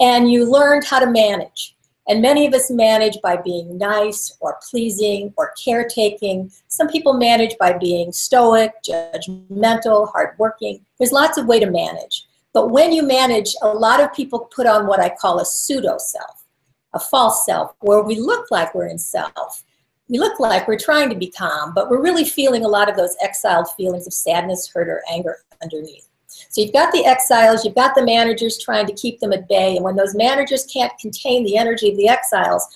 and 0.00 0.32
you 0.32 0.50
learned 0.50 0.86
how 0.86 1.00
to 1.00 1.10
manage. 1.10 1.76
And 2.08 2.20
many 2.20 2.46
of 2.46 2.54
us 2.54 2.70
manage 2.70 3.18
by 3.22 3.36
being 3.36 3.78
nice 3.78 4.36
or 4.40 4.58
pleasing 4.68 5.32
or 5.36 5.52
caretaking. 5.62 6.50
Some 6.68 6.88
people 6.88 7.14
manage 7.14 7.56
by 7.58 7.74
being 7.74 8.12
stoic, 8.12 8.72
judgmental, 8.86 10.10
hardworking. 10.10 10.84
There's 10.98 11.12
lots 11.12 11.38
of 11.38 11.46
way 11.46 11.60
to 11.60 11.70
manage. 11.70 12.26
But 12.52 12.70
when 12.70 12.92
you 12.92 13.02
manage, 13.02 13.54
a 13.62 13.68
lot 13.68 14.00
of 14.00 14.12
people 14.12 14.50
put 14.54 14.66
on 14.66 14.86
what 14.86 15.00
I 15.00 15.10
call 15.10 15.38
a 15.38 15.46
pseudo 15.46 15.96
self, 15.98 16.44
a 16.92 16.98
false 16.98 17.46
self, 17.46 17.74
where 17.80 18.02
we 18.02 18.16
look 18.16 18.50
like 18.50 18.74
we're 18.74 18.88
in 18.88 18.98
self. 18.98 19.64
We 20.08 20.18
look 20.18 20.40
like 20.40 20.68
we're 20.68 20.78
trying 20.78 21.08
to 21.10 21.16
be 21.16 21.30
calm, 21.30 21.72
but 21.72 21.88
we're 21.88 22.02
really 22.02 22.24
feeling 22.24 22.64
a 22.64 22.68
lot 22.68 22.90
of 22.90 22.96
those 22.96 23.16
exiled 23.22 23.68
feelings 23.76 24.06
of 24.06 24.12
sadness, 24.12 24.70
hurt, 24.74 24.88
or 24.88 25.02
anger 25.10 25.38
underneath. 25.62 26.08
So 26.48 26.60
you've 26.60 26.72
got 26.72 26.92
the 26.92 27.04
exiles, 27.04 27.64
you've 27.64 27.74
got 27.74 27.94
the 27.94 28.04
managers 28.04 28.58
trying 28.58 28.86
to 28.86 28.92
keep 28.92 29.20
them 29.20 29.32
at 29.32 29.48
bay, 29.48 29.76
and 29.76 29.84
when 29.84 29.96
those 29.96 30.14
managers 30.14 30.66
can't 30.66 30.92
contain 30.98 31.44
the 31.44 31.56
energy 31.56 31.90
of 31.90 31.96
the 31.96 32.08
exiles, 32.08 32.66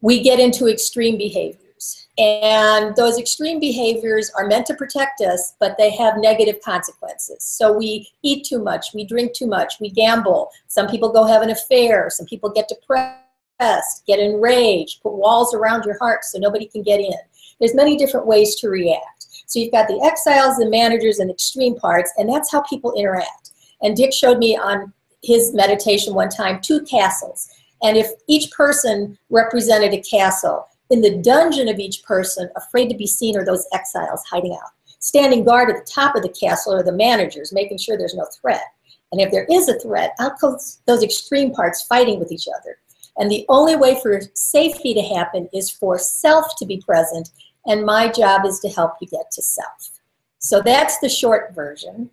we 0.00 0.22
get 0.22 0.40
into 0.40 0.68
extreme 0.68 1.16
behaviors. 1.16 2.06
And 2.18 2.94
those 2.94 3.18
extreme 3.18 3.58
behaviors 3.58 4.30
are 4.36 4.46
meant 4.46 4.66
to 4.66 4.74
protect 4.74 5.22
us, 5.22 5.54
but 5.58 5.76
they 5.78 5.90
have 5.96 6.18
negative 6.18 6.60
consequences. 6.62 7.42
So 7.42 7.72
we 7.72 8.10
eat 8.22 8.44
too 8.44 8.62
much, 8.62 8.92
we 8.94 9.04
drink 9.04 9.32
too 9.32 9.46
much, 9.46 9.74
we 9.80 9.90
gamble. 9.90 10.50
Some 10.68 10.88
people 10.88 11.10
go 11.10 11.24
have 11.24 11.40
an 11.40 11.50
affair, 11.50 12.10
some 12.10 12.26
people 12.26 12.50
get 12.50 12.68
depressed, 12.68 14.04
get 14.06 14.18
enraged, 14.18 15.02
put 15.02 15.14
walls 15.14 15.54
around 15.54 15.84
your 15.86 15.98
heart 15.98 16.24
so 16.24 16.38
nobody 16.38 16.66
can 16.66 16.82
get 16.82 17.00
in. 17.00 17.14
There's 17.60 17.74
many 17.74 17.96
different 17.96 18.26
ways 18.26 18.56
to 18.56 18.68
react. 18.68 19.26
So 19.52 19.58
you've 19.58 19.72
got 19.72 19.86
the 19.86 20.00
exiles, 20.02 20.56
the 20.56 20.70
managers, 20.70 21.18
and 21.18 21.30
extreme 21.30 21.74
parts, 21.74 22.10
and 22.16 22.26
that's 22.26 22.50
how 22.50 22.62
people 22.62 22.94
interact. 22.94 23.50
And 23.82 23.94
Dick 23.94 24.10
showed 24.10 24.38
me 24.38 24.56
on 24.56 24.94
his 25.22 25.52
meditation 25.52 26.14
one 26.14 26.30
time 26.30 26.58
two 26.62 26.80
castles. 26.84 27.50
And 27.82 27.98
if 27.98 28.08
each 28.28 28.50
person 28.50 29.18
represented 29.28 29.92
a 29.92 30.00
castle, 30.00 30.68
in 30.88 31.02
the 31.02 31.18
dungeon 31.18 31.68
of 31.68 31.78
each 31.78 32.02
person, 32.02 32.48
afraid 32.56 32.88
to 32.88 32.96
be 32.96 33.06
seen, 33.06 33.36
are 33.36 33.44
those 33.44 33.66
exiles 33.74 34.22
hiding 34.24 34.54
out. 34.54 34.70
Standing 35.00 35.44
guard 35.44 35.68
at 35.68 35.76
the 35.76 35.92
top 35.92 36.16
of 36.16 36.22
the 36.22 36.30
castle 36.30 36.72
are 36.72 36.82
the 36.82 36.90
managers, 36.90 37.52
making 37.52 37.76
sure 37.76 37.98
there's 37.98 38.14
no 38.14 38.26
threat. 38.40 38.64
And 39.10 39.20
if 39.20 39.30
there 39.30 39.46
is 39.50 39.68
a 39.68 39.78
threat, 39.80 40.14
out 40.18 40.38
comes 40.38 40.80
those 40.86 41.02
extreme 41.02 41.52
parts 41.52 41.82
fighting 41.82 42.18
with 42.18 42.32
each 42.32 42.48
other. 42.48 42.78
And 43.18 43.30
the 43.30 43.44
only 43.50 43.76
way 43.76 44.00
for 44.00 44.22
safety 44.32 44.94
to 44.94 45.02
happen 45.02 45.46
is 45.52 45.68
for 45.68 45.98
self 45.98 46.56
to 46.56 46.64
be 46.64 46.80
present 46.80 47.28
and 47.66 47.84
my 47.84 48.08
job 48.08 48.44
is 48.44 48.60
to 48.60 48.68
help 48.68 48.94
you 49.00 49.08
get 49.08 49.30
to 49.32 49.42
self. 49.42 50.00
So 50.38 50.60
that's 50.60 50.98
the 50.98 51.08
short 51.08 51.54
version 51.54 52.10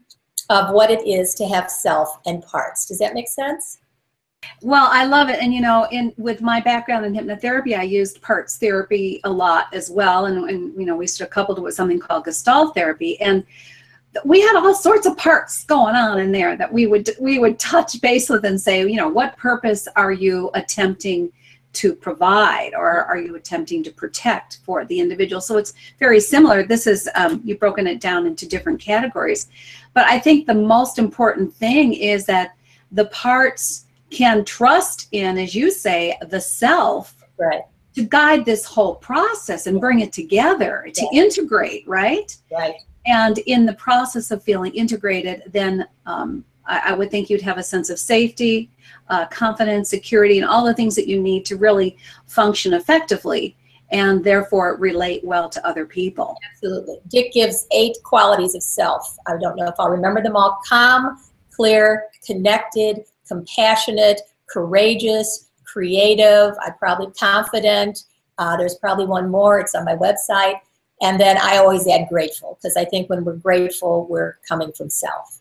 of 0.49 0.73
what 0.73 0.91
it 0.91 1.05
is 1.07 1.33
to 1.35 1.47
have 1.47 1.69
self 1.69 2.19
and 2.25 2.43
parts. 2.43 2.85
Does 2.85 2.99
that 2.99 3.13
make 3.13 3.27
sense? 3.27 3.79
Well, 4.61 4.87
I 4.91 5.05
love 5.05 5.29
it, 5.29 5.39
and 5.41 5.53
you 5.53 5.61
know, 5.61 5.87
in 5.91 6.13
with 6.17 6.41
my 6.41 6.61
background 6.61 7.05
in 7.05 7.13
hypnotherapy, 7.13 7.77
I 7.77 7.83
used 7.83 8.21
parts 8.21 8.57
therapy 8.57 9.19
a 9.25 9.29
lot 9.29 9.65
as 9.73 9.89
well, 9.89 10.27
and, 10.27 10.49
and 10.49 10.79
you 10.79 10.85
know, 10.85 10.95
we 10.95 11.07
sort 11.07 11.27
of 11.27 11.33
coupled 11.33 11.57
it 11.57 11.61
with 11.61 11.73
something 11.73 11.99
called 11.99 12.23
Gestalt 12.23 12.73
therapy, 12.73 13.19
and 13.19 13.45
we 14.25 14.41
had 14.41 14.55
all 14.55 14.73
sorts 14.73 15.05
of 15.05 15.17
parts 15.17 15.65
going 15.65 15.95
on 15.95 16.19
in 16.19 16.31
there 16.31 16.55
that 16.55 16.71
we 16.71 16.87
would 16.87 17.09
we 17.19 17.39
would 17.39 17.59
touch 17.59 17.99
base 18.01 18.29
with 18.29 18.45
and 18.45 18.59
say, 18.59 18.81
you 18.81 18.95
know, 18.95 19.09
what 19.09 19.37
purpose 19.37 19.87
are 19.95 20.11
you 20.11 20.49
attempting 20.53 21.31
to 21.73 21.93
provide 21.93 22.73
or 22.73 23.05
are 23.05 23.17
you 23.17 23.35
attempting 23.35 23.83
to 23.83 23.91
protect 23.91 24.59
for 24.65 24.85
the 24.85 24.99
individual? 24.99 25.41
So 25.41 25.57
it's 25.57 25.73
very 25.99 26.19
similar. 26.19 26.63
This 26.63 26.87
is 26.87 27.09
um, 27.15 27.41
you've 27.43 27.59
broken 27.59 27.87
it 27.87 27.99
down 27.99 28.25
into 28.25 28.47
different 28.47 28.79
categories, 28.79 29.47
but 29.93 30.05
I 30.05 30.19
think 30.19 30.47
the 30.47 30.55
most 30.55 30.99
important 30.99 31.53
thing 31.53 31.93
is 31.93 32.25
that 32.25 32.55
the 32.91 33.05
parts 33.05 33.85
can 34.09 34.43
trust 34.43 35.07
in, 35.11 35.37
as 35.37 35.53
you 35.53 35.71
say, 35.71 36.17
the 36.29 36.41
self. 36.41 37.15
Right 37.37 37.63
to 37.95 38.03
guide 38.03 38.45
this 38.45 38.65
whole 38.65 38.95
process 38.95 39.65
and 39.65 39.81
bring 39.81 40.01
it 40.01 40.13
together 40.13 40.87
to 40.93 41.07
integrate 41.11 41.85
right 41.87 42.37
right 42.51 42.75
and 43.09 43.39
in 43.39 43.65
the 43.65 43.73
process 43.73 44.31
of 44.31 44.43
feeling 44.43 44.73
integrated, 44.73 45.43
then 45.47 45.87
um, 46.05 46.45
I, 46.69 46.91
I, 46.91 46.93
would 46.93 47.11
think 47.11 47.29
you'd 47.29 47.41
have 47.41 47.57
a 47.57 47.63
sense 47.63 47.89
of 47.89 47.99
safety, 47.99 48.69
uh, 49.09 49.25
confidence, 49.27 49.89
security, 49.89 50.39
and 50.39 50.47
all 50.47 50.63
the 50.63 50.73
things 50.73 50.95
that 50.95 51.07
you 51.07 51.21
need 51.21 51.45
to 51.45 51.57
really 51.57 51.97
function 52.27 52.73
effectively 52.73 53.57
and 53.91 54.23
therefore 54.23 54.77
relate 54.77 55.23
well 55.23 55.49
to 55.49 55.65
other 55.67 55.85
people. 55.85 56.37
Absolutely. 56.51 56.99
Dick 57.07 57.33
gives 57.33 57.67
eight 57.71 57.97
qualities 58.03 58.55
of 58.55 58.63
self. 58.63 59.17
I 59.25 59.35
don't 59.37 59.55
know 59.55 59.67
if 59.67 59.73
I'll 59.79 59.89
remember 59.89 60.21
them 60.21 60.35
all 60.35 60.59
calm, 60.67 61.17
clear, 61.51 62.05
connected, 62.25 63.03
compassionate, 63.27 64.21
courageous, 64.47 65.49
creative, 65.65 66.53
I 66.61 66.71
probably 66.77 67.11
confident. 67.19 68.03
Uh, 68.37 68.55
there's 68.57 68.75
probably 68.75 69.05
one 69.05 69.29
more, 69.29 69.59
it's 69.59 69.75
on 69.75 69.85
my 69.85 69.95
website 69.95 70.59
and 71.01 71.19
then 71.19 71.37
I 71.37 71.57
always 71.57 71.87
add 71.87 72.07
grateful 72.09 72.57
because 72.61 72.75
I 72.75 72.85
think 72.85 73.09
when 73.09 73.23
we're 73.23 73.35
grateful, 73.35 74.07
we're 74.09 74.37
coming 74.47 74.71
from 74.73 74.89
self. 74.89 75.38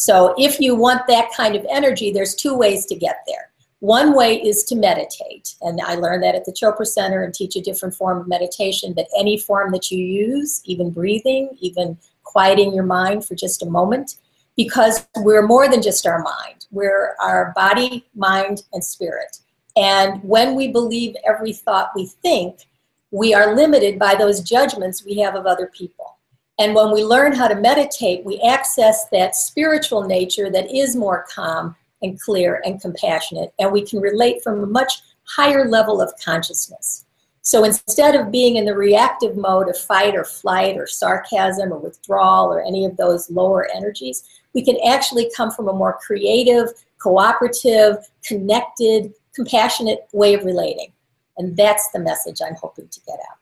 So 0.00 0.34
if 0.38 0.58
you 0.60 0.74
want 0.74 1.06
that 1.08 1.30
kind 1.36 1.54
of 1.54 1.66
energy, 1.68 2.10
there's 2.10 2.34
two 2.34 2.54
ways 2.54 2.86
to 2.86 2.94
get 2.94 3.18
there. 3.26 3.50
One 3.80 4.16
way 4.16 4.40
is 4.40 4.64
to 4.64 4.74
meditate. 4.74 5.56
And 5.60 5.78
I 5.78 5.94
learned 5.94 6.22
that 6.22 6.34
at 6.34 6.46
the 6.46 6.52
Chopra 6.52 6.86
Center 6.86 7.22
and 7.22 7.34
teach 7.34 7.54
a 7.54 7.60
different 7.60 7.94
form 7.94 8.18
of 8.18 8.26
meditation, 8.26 8.94
but 8.94 9.08
any 9.14 9.36
form 9.36 9.72
that 9.72 9.90
you 9.90 10.02
use, 10.02 10.62
even 10.64 10.88
breathing, 10.90 11.50
even 11.60 11.98
quieting 12.24 12.72
your 12.72 12.86
mind 12.86 13.26
for 13.26 13.34
just 13.34 13.62
a 13.62 13.66
moment, 13.66 14.16
because 14.56 15.06
we're 15.18 15.46
more 15.46 15.68
than 15.68 15.82
just 15.82 16.06
our 16.06 16.22
mind. 16.22 16.64
We're 16.70 17.14
our 17.20 17.52
body, 17.54 18.06
mind, 18.14 18.62
and 18.72 18.82
spirit. 18.82 19.36
And 19.76 20.24
when 20.24 20.54
we 20.54 20.68
believe 20.68 21.14
every 21.28 21.52
thought 21.52 21.90
we 21.94 22.06
think, 22.06 22.68
we 23.10 23.34
are 23.34 23.54
limited 23.54 23.98
by 23.98 24.14
those 24.14 24.40
judgments 24.40 25.04
we 25.04 25.18
have 25.18 25.34
of 25.34 25.44
other 25.44 25.66
people. 25.66 26.16
And 26.60 26.74
when 26.74 26.92
we 26.92 27.04
learn 27.04 27.32
how 27.32 27.48
to 27.48 27.54
meditate, 27.54 28.22
we 28.22 28.38
access 28.40 29.08
that 29.12 29.34
spiritual 29.34 30.02
nature 30.04 30.50
that 30.50 30.70
is 30.70 30.94
more 30.94 31.24
calm 31.34 31.74
and 32.02 32.20
clear 32.20 32.60
and 32.66 32.78
compassionate, 32.78 33.54
and 33.58 33.72
we 33.72 33.80
can 33.80 33.98
relate 33.98 34.42
from 34.42 34.62
a 34.62 34.66
much 34.66 35.00
higher 35.24 35.66
level 35.66 36.02
of 36.02 36.12
consciousness. 36.22 37.06
So 37.40 37.64
instead 37.64 38.14
of 38.14 38.30
being 38.30 38.56
in 38.56 38.66
the 38.66 38.76
reactive 38.76 39.38
mode 39.38 39.70
of 39.70 39.78
fight 39.78 40.14
or 40.14 40.24
flight 40.24 40.76
or 40.76 40.86
sarcasm 40.86 41.72
or 41.72 41.78
withdrawal 41.78 42.52
or 42.52 42.62
any 42.62 42.84
of 42.84 42.98
those 42.98 43.30
lower 43.30 43.66
energies, 43.74 44.22
we 44.52 44.62
can 44.62 44.76
actually 44.86 45.30
come 45.34 45.50
from 45.50 45.68
a 45.68 45.72
more 45.72 45.98
creative, 46.06 46.68
cooperative, 46.98 47.96
connected, 48.22 49.14
compassionate 49.34 50.06
way 50.12 50.34
of 50.34 50.44
relating. 50.44 50.92
And 51.38 51.56
that's 51.56 51.90
the 51.92 52.00
message 52.00 52.40
I'm 52.44 52.56
hoping 52.56 52.88
to 52.88 53.00
get 53.06 53.18
out. 53.30 53.38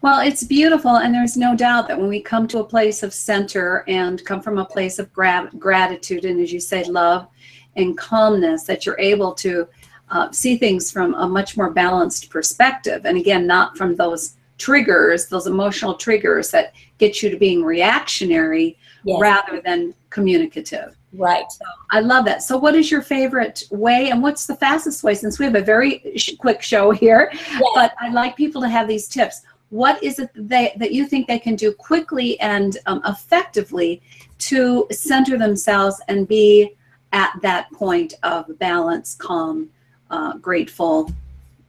Well, 0.00 0.20
it's 0.20 0.44
beautiful, 0.44 0.96
and 0.96 1.12
there's 1.12 1.36
no 1.36 1.56
doubt 1.56 1.88
that 1.88 1.98
when 1.98 2.08
we 2.08 2.20
come 2.20 2.46
to 2.48 2.60
a 2.60 2.64
place 2.64 3.02
of 3.02 3.12
center 3.12 3.84
and 3.88 4.24
come 4.24 4.40
from 4.40 4.58
a 4.58 4.64
place 4.64 5.00
of 5.00 5.12
gra- 5.12 5.50
gratitude, 5.58 6.24
and 6.24 6.40
as 6.40 6.52
you 6.52 6.60
say, 6.60 6.84
love 6.84 7.26
and 7.74 7.98
calmness, 7.98 8.62
that 8.64 8.86
you're 8.86 9.00
able 9.00 9.32
to 9.34 9.66
uh, 10.10 10.30
see 10.30 10.56
things 10.56 10.92
from 10.92 11.14
a 11.14 11.28
much 11.28 11.56
more 11.56 11.70
balanced 11.70 12.30
perspective. 12.30 13.06
And 13.06 13.18
again, 13.18 13.46
not 13.46 13.76
from 13.76 13.96
those 13.96 14.36
triggers, 14.56 15.26
those 15.26 15.46
emotional 15.46 15.94
triggers 15.94 16.50
that 16.52 16.74
get 16.98 17.22
you 17.22 17.30
to 17.30 17.36
being 17.36 17.64
reactionary 17.64 18.76
yes. 19.04 19.20
rather 19.20 19.60
than 19.60 19.94
communicative. 20.10 20.96
Right. 21.12 21.50
So 21.50 21.64
I 21.90 22.00
love 22.00 22.24
that. 22.26 22.42
So, 22.42 22.58
what 22.58 22.74
is 22.74 22.90
your 22.90 23.00
favorite 23.00 23.64
way, 23.70 24.10
and 24.10 24.22
what's 24.22 24.46
the 24.46 24.56
fastest 24.56 25.02
way? 25.02 25.14
Since 25.14 25.38
we 25.38 25.46
have 25.46 25.54
a 25.54 25.62
very 25.62 26.02
sh- 26.16 26.36
quick 26.38 26.60
show 26.60 26.90
here, 26.90 27.30
yes. 27.32 27.62
but 27.74 27.94
I'd 28.00 28.12
like 28.12 28.36
people 28.36 28.60
to 28.60 28.68
have 28.68 28.86
these 28.86 29.08
tips. 29.08 29.42
What 29.70 30.02
is 30.02 30.18
it 30.18 30.30
they, 30.34 30.72
that 30.76 30.92
you 30.92 31.06
think 31.06 31.26
they 31.26 31.38
can 31.38 31.56
do 31.56 31.72
quickly 31.72 32.38
and 32.40 32.78
um, 32.86 33.02
effectively 33.04 34.00
to 34.38 34.86
center 34.90 35.36
themselves 35.36 36.00
and 36.08 36.26
be 36.26 36.74
at 37.12 37.32
that 37.42 37.70
point 37.72 38.14
of 38.22 38.58
balance, 38.58 39.14
calm, 39.14 39.70
uh, 40.10 40.38
grateful, 40.38 41.12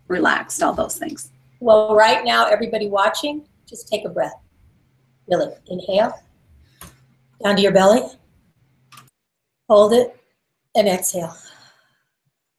relaxed, 0.07 0.63
all 0.63 0.73
those 0.73 0.97
things? 0.97 1.31
Well, 1.59 1.93
right 1.93 2.23
now, 2.23 2.47
everybody 2.47 2.87
watching, 2.87 3.43
just 3.65 3.87
take 3.89 4.05
a 4.05 4.09
breath. 4.09 4.39
Really, 5.27 5.53
inhale 5.67 6.13
down 7.43 7.55
to 7.55 7.61
your 7.61 7.71
belly 7.71 8.01
Hold 9.69 9.93
it 9.93 10.19
and 10.75 10.87
exhale. 10.87 11.35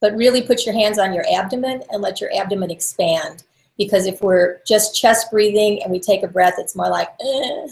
But 0.00 0.14
really 0.14 0.42
put 0.42 0.64
your 0.64 0.76
hands 0.76 0.96
on 0.96 1.12
your 1.12 1.24
abdomen 1.31 1.83
and 1.90 2.00
let 2.00 2.20
your 2.20 2.31
abdomen 2.33 2.70
expand. 2.70 3.42
Because 3.78 4.06
if 4.06 4.20
we're 4.20 4.61
just 4.66 4.94
chest 4.94 5.30
breathing 5.30 5.83
and 5.83 5.90
we 5.90 5.98
take 5.98 6.22
a 6.22 6.28
breath, 6.28 6.54
it's 6.59 6.76
more 6.76 6.88
like 6.88 7.09
eh, 7.20 7.68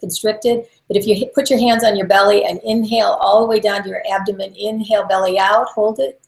constricted. 0.00 0.66
But 0.88 0.96
if 0.96 1.06
you 1.06 1.26
put 1.34 1.50
your 1.50 1.58
hands 1.58 1.84
on 1.84 1.96
your 1.96 2.06
belly 2.06 2.44
and 2.44 2.60
inhale 2.64 3.18
all 3.20 3.42
the 3.42 3.46
way 3.46 3.60
down 3.60 3.82
to 3.82 3.88
your 3.88 4.02
abdomen, 4.10 4.54
inhale 4.56 5.06
belly 5.06 5.38
out, 5.38 5.68
hold 5.68 6.00
it, 6.00 6.20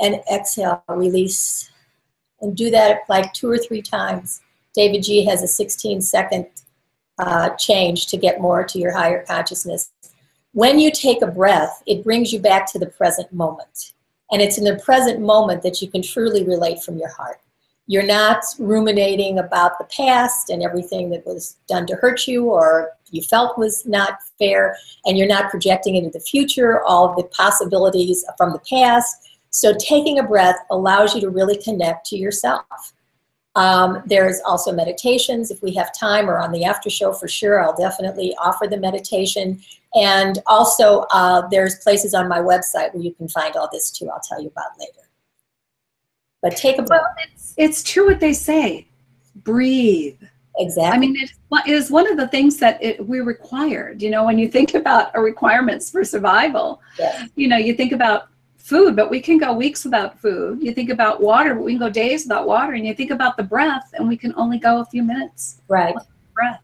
and 0.00 0.20
exhale, 0.32 0.82
release. 0.88 1.70
And 2.40 2.56
do 2.56 2.70
that 2.70 3.00
like 3.08 3.32
two 3.32 3.50
or 3.50 3.58
three 3.58 3.82
times. 3.82 4.40
davidji 4.76 5.26
has 5.26 5.42
a 5.42 5.48
16 5.48 6.02
second 6.02 6.46
uh, 7.18 7.50
change 7.50 8.06
to 8.08 8.16
get 8.16 8.40
more 8.40 8.62
to 8.64 8.78
your 8.78 8.92
higher 8.92 9.24
consciousness. 9.24 9.90
When 10.52 10.78
you 10.78 10.90
take 10.90 11.22
a 11.22 11.26
breath, 11.26 11.82
it 11.86 12.04
brings 12.04 12.32
you 12.32 12.40
back 12.40 12.70
to 12.72 12.78
the 12.78 12.86
present 12.86 13.32
moment. 13.32 13.92
And 14.30 14.42
it's 14.42 14.58
in 14.58 14.64
the 14.64 14.80
present 14.84 15.20
moment 15.20 15.62
that 15.62 15.80
you 15.80 15.88
can 15.88 16.02
truly 16.02 16.44
relate 16.44 16.82
from 16.82 16.98
your 16.98 17.10
heart. 17.10 17.40
You're 17.86 18.06
not 18.06 18.44
ruminating 18.58 19.38
about 19.38 19.78
the 19.78 19.84
past 19.84 20.50
and 20.50 20.62
everything 20.62 21.10
that 21.10 21.26
was 21.26 21.56
done 21.68 21.86
to 21.86 21.94
hurt 21.94 22.26
you 22.26 22.46
or 22.46 22.96
you 23.10 23.22
felt 23.22 23.58
was 23.58 23.86
not 23.86 24.18
fair, 24.38 24.76
and 25.04 25.16
you're 25.16 25.28
not 25.28 25.50
projecting 25.50 25.96
into 25.96 26.10
the 26.10 26.20
future 26.20 26.82
all 26.82 27.14
the 27.14 27.24
possibilities 27.24 28.24
from 28.36 28.52
the 28.52 28.60
past. 28.68 29.28
So, 29.50 29.74
taking 29.78 30.18
a 30.18 30.22
breath 30.22 30.56
allows 30.70 31.14
you 31.14 31.20
to 31.22 31.30
really 31.30 31.56
connect 31.56 32.06
to 32.06 32.16
yourself. 32.16 32.64
Um, 33.54 34.02
there's 34.04 34.40
also 34.44 34.70
meditations 34.70 35.50
if 35.50 35.62
we 35.62 35.72
have 35.74 35.96
time 35.98 36.28
or 36.28 36.38
on 36.38 36.52
the 36.52 36.64
after 36.64 36.90
show 36.90 37.12
for 37.12 37.26
sure. 37.26 37.62
I'll 37.62 37.76
definitely 37.76 38.36
offer 38.38 38.66
the 38.66 38.76
meditation. 38.76 39.62
And 39.94 40.42
also, 40.46 41.06
uh, 41.10 41.48
there's 41.48 41.76
places 41.76 42.12
on 42.12 42.28
my 42.28 42.40
website 42.40 42.92
where 42.92 43.02
you 43.02 43.14
can 43.14 43.28
find 43.28 43.56
all 43.56 43.68
this 43.72 43.90
too. 43.90 44.10
I'll 44.10 44.20
tell 44.20 44.42
you 44.42 44.48
about 44.48 44.78
later. 44.78 45.05
But 46.48 46.56
take 46.56 46.78
a 46.78 46.82
breath. 46.82 47.00
Well, 47.02 47.14
it's, 47.32 47.54
it's 47.56 47.82
true 47.82 48.06
what 48.06 48.20
they 48.20 48.32
say 48.32 48.86
breathe. 49.36 50.20
Exactly. 50.58 50.96
I 50.96 50.98
mean, 50.98 51.16
it 51.16 51.30
is 51.66 51.90
one 51.90 52.10
of 52.10 52.16
the 52.16 52.28
things 52.28 52.56
that 52.58 52.82
it, 52.82 53.06
we 53.06 53.20
required. 53.20 54.00
You 54.00 54.10
know, 54.10 54.24
when 54.24 54.38
you 54.38 54.48
think 54.48 54.74
about 54.74 55.14
our 55.14 55.22
requirements 55.22 55.90
for 55.90 56.04
survival, 56.04 56.80
yes. 56.98 57.28
you 57.34 57.48
know, 57.48 57.56
you 57.56 57.74
think 57.74 57.92
about 57.92 58.28
food, 58.56 58.96
but 58.96 59.10
we 59.10 59.20
can 59.20 59.38
go 59.38 59.52
weeks 59.52 59.84
without 59.84 60.18
food. 60.18 60.62
You 60.62 60.72
think 60.72 60.90
about 60.90 61.20
water, 61.20 61.54
but 61.54 61.62
we 61.64 61.72
can 61.72 61.80
go 61.80 61.90
days 61.90 62.24
without 62.24 62.46
water. 62.46 62.72
And 62.72 62.86
you 62.86 62.94
think 62.94 63.10
about 63.10 63.36
the 63.36 63.42
breath, 63.42 63.90
and 63.94 64.08
we 64.08 64.16
can 64.16 64.32
only 64.36 64.58
go 64.58 64.80
a 64.80 64.84
few 64.84 65.02
minutes. 65.02 65.60
Right. 65.68 65.94
Breath. 66.34 66.62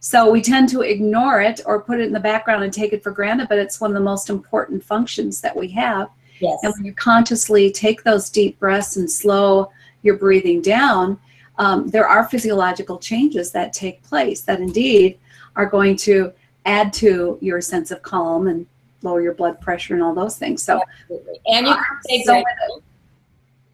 So 0.00 0.30
we 0.30 0.40
tend 0.40 0.68
to 0.70 0.82
ignore 0.82 1.40
it 1.40 1.60
or 1.66 1.82
put 1.82 2.00
it 2.00 2.06
in 2.06 2.12
the 2.12 2.20
background 2.20 2.64
and 2.64 2.72
take 2.72 2.92
it 2.92 3.02
for 3.02 3.10
granted, 3.10 3.48
but 3.48 3.58
it's 3.58 3.80
one 3.80 3.90
of 3.90 3.94
the 3.94 4.00
most 4.00 4.30
important 4.30 4.84
functions 4.84 5.40
that 5.40 5.54
we 5.54 5.68
have. 5.68 6.08
Yes. 6.40 6.58
And 6.62 6.72
when 6.74 6.84
you 6.84 6.94
consciously 6.94 7.70
take 7.70 8.02
those 8.04 8.30
deep 8.30 8.58
breaths 8.58 8.96
and 8.96 9.10
slow 9.10 9.70
your 10.02 10.16
breathing 10.16 10.60
down, 10.60 11.18
um, 11.58 11.88
there 11.88 12.06
are 12.06 12.28
physiological 12.28 12.98
changes 12.98 13.50
that 13.52 13.72
take 13.72 14.02
place 14.02 14.42
that 14.42 14.60
indeed 14.60 15.18
are 15.56 15.66
going 15.66 15.96
to 15.96 16.32
add 16.66 16.92
to 16.92 17.38
your 17.40 17.60
sense 17.60 17.90
of 17.90 18.02
calm 18.02 18.48
and 18.48 18.66
lower 19.02 19.22
your 19.22 19.34
blood 19.34 19.60
pressure 19.60 19.94
and 19.94 20.02
all 20.02 20.14
those 20.14 20.36
things. 20.36 20.62
So, 20.62 20.80
Absolutely. 21.02 21.40
and 21.46 21.66
you 21.66 21.74
can 21.74 21.84
stay 22.02 22.22
so 22.24 22.42
grateful. 22.42 22.82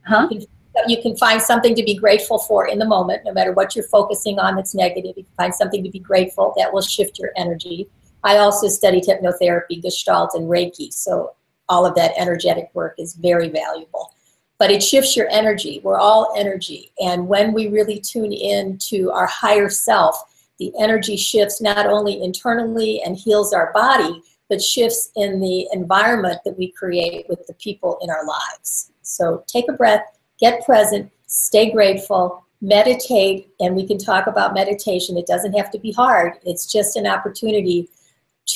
Huh? 0.07 0.29
You 0.31 0.39
can, 0.39 0.91
you 0.91 1.03
can 1.03 1.17
find 1.17 1.41
something 1.41 1.75
to 1.75 1.83
be 1.83 1.97
grateful 1.97 2.39
for 2.39 2.69
in 2.69 2.79
the 2.79 2.85
moment, 2.85 3.23
no 3.25 3.33
matter 3.33 3.53
what 3.53 3.75
you're 3.75 3.89
focusing 3.89 4.39
on 4.39 4.57
that's 4.57 4.75
negative. 4.75 5.15
You 5.17 5.25
can 5.25 5.35
find 5.37 5.55
something 5.55 5.83
to 5.83 5.91
be 5.91 5.99
grateful 5.99 6.55
that 6.57 6.73
will 6.73 6.83
shift 6.83 7.19
your 7.19 7.31
energy. 7.37 7.89
I 8.25 8.39
also 8.39 8.69
studied 8.69 9.05
hypnotherapy, 9.05 9.83
Gestalt, 9.83 10.35
and 10.35 10.49
Reiki, 10.49 10.93
so 10.93 11.35
all 11.73 11.87
of 11.87 11.95
that 11.95 12.13
energetic 12.19 12.69
work 12.75 12.95
is 12.99 13.15
very 13.15 13.49
valuable. 13.49 14.15
But 14.59 14.71
it 14.71 14.83
shifts 14.83 15.17
your 15.17 15.29
energy. 15.31 15.81
We're 15.83 15.99
all 15.99 16.35
energy. 16.37 16.93
And 17.01 17.27
when 17.27 17.55
we 17.55 17.69
really 17.69 17.99
tune 17.99 18.33
in 18.33 18.77
to 18.91 19.11
our 19.11 19.27
higher 19.27 19.71
self, 19.71 20.15
the 20.59 20.71
energy 20.79 21.17
shifts 21.17 21.63
not 21.63 21.87
only 21.87 22.23
internally 22.23 23.01
and 23.01 23.17
heals 23.17 23.55
our 23.55 23.73
body, 23.73 24.23
but 24.51 24.63
shifts 24.63 25.11
in 25.17 25.41
the 25.41 25.67
environment 25.73 26.41
that 26.45 26.59
we 26.59 26.71
create 26.73 27.25
with 27.31 27.47
the 27.47 27.55
people 27.55 27.99
in 28.03 28.11
our 28.11 28.27
lives. 28.27 28.93
So 29.01 29.43
take 29.47 29.65
a 29.71 29.73
breath, 29.73 30.05
get 30.39 30.67
present, 30.67 31.11
stay 31.27 31.71
grateful, 31.71 32.45
meditate, 32.61 33.49
and 33.61 33.75
we 33.75 33.87
can 33.87 33.97
talk 33.97 34.27
about 34.27 34.53
meditation. 34.53 35.17
It 35.17 35.27
doesn't 35.27 35.55
have 35.55 35.71
to 35.71 35.79
be 35.79 35.93
hard, 35.93 36.35
it's 36.45 36.71
just 36.71 36.97
an 36.97 37.07
opportunity 37.07 37.89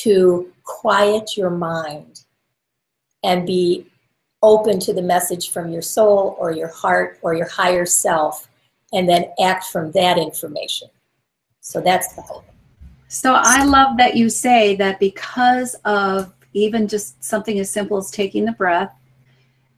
to 0.03 0.51
quiet 0.63 1.35
your 1.35 1.49
mind 1.49 2.21
and 3.23 3.45
be 3.45 3.85
open 4.43 4.79
to 4.79 4.93
the 4.93 5.01
message 5.01 5.51
from 5.51 5.71
your 5.71 5.81
soul 5.81 6.35
or 6.39 6.51
your 6.51 6.67
heart 6.67 7.19
or 7.21 7.33
your 7.33 7.47
higher 7.49 7.85
self 7.85 8.47
and 8.93 9.07
then 9.09 9.25
act 9.43 9.65
from 9.65 9.91
that 9.91 10.17
information. 10.17 10.87
So 11.61 11.81
that's 11.81 12.13
the 12.13 12.21
hope. 12.21 12.45
So 13.09 13.33
I 13.35 13.63
love 13.63 13.97
that 13.97 14.15
you 14.15 14.29
say 14.29 14.75
that 14.75 14.99
because 14.99 15.75
of 15.85 16.33
even 16.53 16.87
just 16.87 17.23
something 17.23 17.59
as 17.59 17.69
simple 17.69 17.97
as 17.97 18.11
taking 18.11 18.45
the 18.45 18.51
breath 18.53 18.93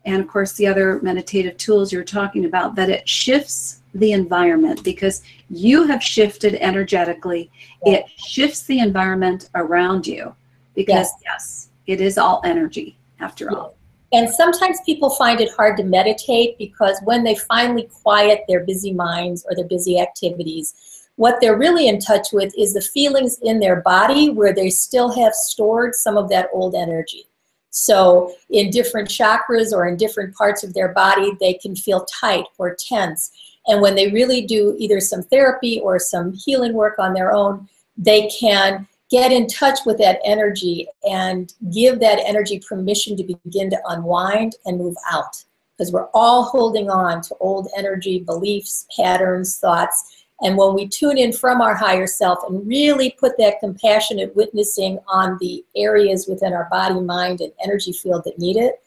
and 0.05 0.21
of 0.21 0.27
course 0.27 0.53
the 0.53 0.67
other 0.67 0.99
meditative 1.01 1.57
tools 1.57 1.91
you're 1.91 2.03
talking 2.03 2.45
about 2.45 2.75
that 2.75 2.89
it 2.89 3.07
shifts 3.07 3.81
the 3.93 4.11
environment 4.11 4.83
because 4.83 5.23
you 5.49 5.83
have 5.83 6.01
shifted 6.01 6.55
energetically 6.55 7.51
it 7.83 8.05
shifts 8.17 8.63
the 8.63 8.79
environment 8.79 9.49
around 9.55 10.07
you 10.07 10.33
because 10.75 11.09
yes, 11.23 11.23
yes 11.25 11.69
it 11.87 12.01
is 12.01 12.17
all 12.17 12.41
energy 12.45 12.95
after 13.19 13.51
all. 13.51 13.75
And 14.11 14.29
sometimes 14.29 14.79
people 14.85 15.11
find 15.11 15.39
it 15.39 15.51
hard 15.55 15.77
to 15.77 15.83
meditate 15.83 16.57
because 16.57 16.99
when 17.03 17.23
they 17.23 17.35
finally 17.35 17.87
quiet 18.01 18.41
their 18.47 18.65
busy 18.65 18.91
minds 18.91 19.45
or 19.47 19.55
their 19.55 19.67
busy 19.67 19.99
activities 19.99 20.99
what 21.19 21.41
they're 21.41 21.57
really 21.57 21.89
in 21.89 21.99
touch 21.99 22.27
with 22.31 22.53
is 22.57 22.73
the 22.73 22.79
feelings 22.79 23.39
in 23.41 23.59
their 23.59 23.81
body 23.81 24.29
where 24.29 24.53
they 24.53 24.69
still 24.69 25.11
have 25.11 25.33
stored 25.33 25.93
some 25.93 26.15
of 26.15 26.29
that 26.29 26.47
old 26.53 26.75
energy. 26.75 27.25
So 27.71 28.33
in 28.49 28.69
different 28.69 29.09
chakras 29.09 29.73
or 29.73 29.85
in 29.85 29.97
different 29.97 30.33
parts 30.33 30.63
of 30.63 30.73
their 30.73 30.93
body, 30.93 31.33
they 31.41 31.55
can 31.55 31.75
feel 31.75 32.05
tight 32.05 32.45
or 32.57 32.73
tense. 32.73 33.31
And 33.67 33.81
when 33.81 33.95
they 33.95 34.11
really 34.11 34.45
do 34.45 34.77
either 34.79 35.01
some 35.01 35.23
therapy 35.23 35.81
or 35.81 35.99
some 35.99 36.31
healing 36.31 36.71
work 36.71 36.97
on 36.99 37.13
their 37.13 37.33
own, 37.33 37.67
they 37.97 38.29
can 38.29 38.87
get 39.09 39.31
in 39.31 39.47
touch 39.47 39.79
with 39.85 39.97
that 39.97 40.19
energy 40.23 40.87
and 41.09 41.53
give 41.73 41.99
that 41.99 42.19
energy 42.25 42.59
permission 42.59 43.17
to 43.17 43.23
begin 43.23 43.69
to 43.69 43.81
unwind 43.87 44.55
and 44.65 44.77
move 44.77 44.95
out. 45.11 45.43
Because 45.77 45.91
we're 45.91 46.09
all 46.13 46.43
holding 46.43 46.89
on 46.89 47.21
to 47.21 47.35
old 47.39 47.69
energy, 47.75 48.19
beliefs, 48.19 48.85
patterns, 48.95 49.57
thoughts. 49.57 50.25
And 50.41 50.57
when 50.57 50.73
we 50.73 50.87
tune 50.87 51.17
in 51.17 51.33
from 51.33 51.61
our 51.61 51.75
higher 51.75 52.07
self 52.07 52.39
and 52.47 52.67
really 52.67 53.11
put 53.11 53.37
that 53.37 53.59
compassionate 53.59 54.35
witnessing 54.35 54.99
on 55.07 55.37
the 55.39 55.63
areas 55.75 56.27
within 56.27 56.53
our 56.53 56.67
body, 56.69 56.99
mind, 56.99 57.41
and 57.41 57.53
energy 57.63 57.93
field 57.93 58.23
that 58.25 58.39
need 58.39 58.57
it, 58.57 58.81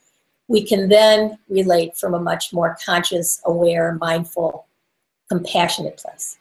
we 0.49 0.63
can 0.63 0.89
then 0.89 1.39
relate 1.49 1.97
from 1.97 2.15
a 2.15 2.21
much 2.21 2.53
more 2.53 2.77
conscious, 2.85 3.41
aware, 3.47 3.95
mindful, 3.95 4.67
compassionate 5.31 5.97
place. 5.97 6.39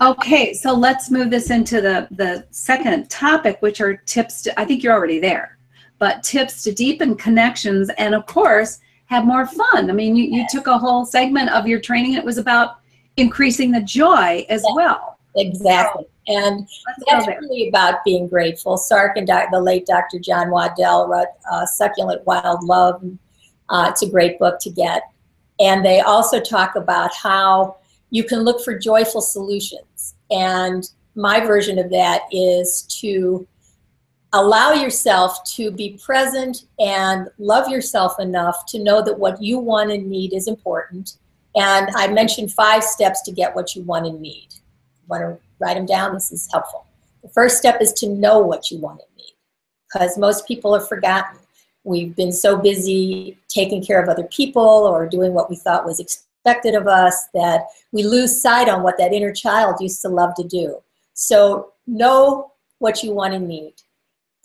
Okay, 0.00 0.52
so 0.52 0.74
let's 0.74 1.10
move 1.10 1.30
this 1.30 1.50
into 1.50 1.80
the, 1.80 2.06
the 2.10 2.46
second 2.50 3.08
topic, 3.08 3.56
which 3.60 3.80
are 3.80 3.96
tips 3.96 4.42
to, 4.42 4.60
I 4.60 4.64
think 4.64 4.82
you're 4.82 4.92
already 4.92 5.18
there, 5.18 5.56
but 5.98 6.22
tips 6.22 6.62
to 6.64 6.72
deepen 6.72 7.16
connections 7.16 7.90
and, 7.96 8.14
of 8.14 8.26
course, 8.26 8.80
have 9.06 9.24
more 9.24 9.46
fun. 9.46 9.88
I 9.88 9.92
mean, 9.92 10.14
you, 10.14 10.24
you 10.24 10.46
took 10.50 10.66
a 10.66 10.76
whole 10.76 11.06
segment 11.06 11.50
of 11.50 11.66
your 11.66 11.80
training. 11.80 12.14
It 12.14 12.24
was 12.24 12.38
about 12.38 12.78
increasing 13.16 13.70
the 13.70 13.80
joy 13.80 14.44
as 14.48 14.62
yeah, 14.68 14.74
well. 14.74 15.18
Exactly. 15.36 16.06
And 16.28 16.66
that's 17.08 17.26
really 17.26 17.68
about 17.68 18.04
being 18.04 18.26
grateful. 18.26 18.76
Sark 18.76 19.16
and 19.16 19.28
the 19.28 19.60
late 19.60 19.86
Dr. 19.86 20.18
John 20.18 20.50
Waddell 20.50 21.06
wrote 21.06 21.28
uh, 21.50 21.64
Succulent 21.66 22.26
Wild 22.26 22.64
Love. 22.64 23.02
Uh, 23.68 23.86
it's 23.90 24.02
a 24.02 24.10
great 24.10 24.38
book 24.38 24.58
to 24.60 24.70
get. 24.70 25.02
And 25.60 25.84
they 25.84 26.00
also 26.00 26.40
talk 26.40 26.74
about 26.74 27.14
how 27.14 27.76
you 28.16 28.24
can 28.24 28.40
look 28.40 28.64
for 28.64 28.78
joyful 28.78 29.20
solutions. 29.20 30.14
And 30.30 30.88
my 31.14 31.38
version 31.38 31.78
of 31.78 31.90
that 31.90 32.22
is 32.32 32.82
to 33.00 33.46
allow 34.32 34.72
yourself 34.72 35.44
to 35.56 35.70
be 35.70 36.00
present 36.02 36.64
and 36.78 37.28
love 37.38 37.68
yourself 37.68 38.18
enough 38.18 38.64
to 38.68 38.82
know 38.82 39.02
that 39.02 39.18
what 39.18 39.42
you 39.42 39.58
want 39.58 39.92
and 39.92 40.08
need 40.08 40.32
is 40.32 40.48
important. 40.48 41.18
And 41.56 41.90
I 41.94 42.06
mentioned 42.08 42.54
five 42.54 42.82
steps 42.82 43.20
to 43.22 43.32
get 43.32 43.54
what 43.54 43.76
you 43.76 43.82
want 43.82 44.06
and 44.06 44.18
need. 44.18 44.48
You 44.52 45.06
want 45.08 45.22
to 45.22 45.38
write 45.58 45.74
them 45.74 45.84
down? 45.84 46.14
This 46.14 46.32
is 46.32 46.48
helpful. 46.50 46.86
The 47.22 47.28
first 47.28 47.58
step 47.58 47.82
is 47.82 47.92
to 47.94 48.08
know 48.08 48.38
what 48.38 48.70
you 48.70 48.78
want 48.78 49.00
and 49.00 49.16
need 49.18 49.34
because 49.92 50.16
most 50.16 50.48
people 50.48 50.72
have 50.72 50.88
forgotten. 50.88 51.38
We've 51.84 52.16
been 52.16 52.32
so 52.32 52.56
busy 52.56 53.36
taking 53.48 53.84
care 53.84 54.02
of 54.02 54.08
other 54.08 54.24
people 54.24 54.62
or 54.62 55.06
doing 55.06 55.34
what 55.34 55.50
we 55.50 55.56
thought 55.56 55.84
was 55.84 56.00
expected 56.46 56.76
of 56.76 56.86
us 56.86 57.26
that 57.34 57.66
we 57.90 58.04
lose 58.04 58.40
sight 58.40 58.68
on 58.68 58.84
what 58.84 58.96
that 58.98 59.12
inner 59.12 59.32
child 59.32 59.76
used 59.80 60.00
to 60.00 60.08
love 60.08 60.32
to 60.36 60.44
do. 60.44 60.80
So 61.14 61.72
know 61.88 62.52
what 62.78 63.02
you 63.02 63.12
want 63.12 63.34
and 63.34 63.48
need. 63.48 63.74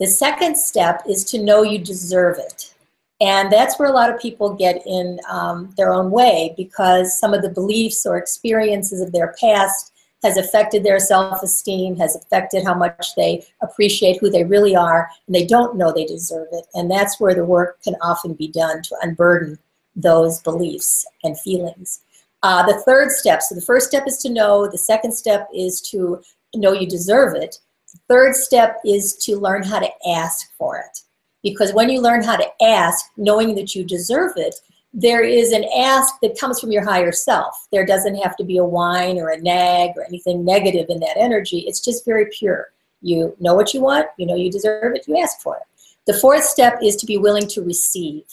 The 0.00 0.08
second 0.08 0.56
step 0.56 1.02
is 1.08 1.24
to 1.26 1.40
know 1.40 1.62
you 1.62 1.78
deserve 1.78 2.38
it. 2.38 2.74
And 3.20 3.52
that's 3.52 3.78
where 3.78 3.88
a 3.88 3.92
lot 3.92 4.12
of 4.12 4.20
people 4.20 4.52
get 4.52 4.82
in 4.84 5.20
um, 5.30 5.72
their 5.76 5.92
own 5.92 6.10
way 6.10 6.54
because 6.56 7.16
some 7.16 7.34
of 7.34 7.42
the 7.42 7.50
beliefs 7.50 8.04
or 8.04 8.18
experiences 8.18 9.00
of 9.00 9.12
their 9.12 9.36
past 9.40 9.92
has 10.24 10.36
affected 10.36 10.82
their 10.82 10.98
self-esteem, 10.98 11.96
has 11.96 12.16
affected 12.16 12.64
how 12.64 12.74
much 12.74 13.14
they 13.16 13.46
appreciate 13.60 14.18
who 14.20 14.28
they 14.28 14.42
really 14.42 14.74
are, 14.74 15.08
and 15.26 15.36
they 15.36 15.46
don't 15.46 15.76
know 15.76 15.92
they 15.92 16.04
deserve 16.04 16.48
it. 16.50 16.64
And 16.74 16.90
that's 16.90 17.20
where 17.20 17.34
the 17.34 17.44
work 17.44 17.80
can 17.82 17.94
often 18.02 18.34
be 18.34 18.48
done 18.48 18.82
to 18.82 18.96
unburden 19.02 19.58
those 19.96 20.40
beliefs 20.42 21.06
and 21.24 21.38
feelings. 21.40 22.00
Uh, 22.42 22.66
the 22.66 22.80
third 22.82 23.10
step, 23.12 23.40
so 23.42 23.54
the 23.54 23.60
first 23.60 23.88
step 23.88 24.04
is 24.06 24.18
to 24.18 24.30
know, 24.30 24.68
the 24.68 24.78
second 24.78 25.12
step 25.12 25.48
is 25.54 25.80
to 25.80 26.20
know 26.54 26.72
you 26.72 26.86
deserve 26.86 27.34
it, 27.34 27.58
The 27.92 28.00
Third 28.08 28.34
step 28.34 28.78
is 28.84 29.16
to 29.18 29.38
learn 29.38 29.62
how 29.62 29.78
to 29.78 29.90
ask 30.08 30.50
for 30.58 30.78
it. 30.78 31.00
Because 31.42 31.72
when 31.72 31.88
you 31.88 32.00
learn 32.00 32.22
how 32.22 32.36
to 32.36 32.62
ask, 32.62 33.06
knowing 33.16 33.54
that 33.56 33.74
you 33.74 33.84
deserve 33.84 34.32
it, 34.36 34.54
there 34.94 35.22
is 35.22 35.52
an 35.52 35.64
ask 35.76 36.14
that 36.20 36.38
comes 36.38 36.60
from 36.60 36.70
your 36.70 36.84
higher 36.84 37.12
self. 37.12 37.66
There 37.72 37.86
doesn't 37.86 38.16
have 38.16 38.36
to 38.36 38.44
be 38.44 38.58
a 38.58 38.64
whine 38.64 39.18
or 39.18 39.30
a 39.30 39.40
nag 39.40 39.92
or 39.96 40.04
anything 40.04 40.44
negative 40.44 40.86
in 40.88 41.00
that 41.00 41.16
energy. 41.16 41.60
It's 41.60 41.80
just 41.80 42.04
very 42.04 42.26
pure. 42.26 42.72
You 43.00 43.34
know 43.40 43.54
what 43.54 43.74
you 43.74 43.80
want, 43.80 44.06
you 44.16 44.26
know 44.26 44.36
you 44.36 44.50
deserve 44.50 44.94
it, 44.94 45.08
you 45.08 45.18
ask 45.18 45.40
for 45.40 45.56
it. 45.56 45.62
The 46.06 46.18
fourth 46.18 46.44
step 46.44 46.78
is 46.82 46.96
to 46.96 47.06
be 47.06 47.16
willing 47.16 47.48
to 47.48 47.62
receive. 47.62 48.24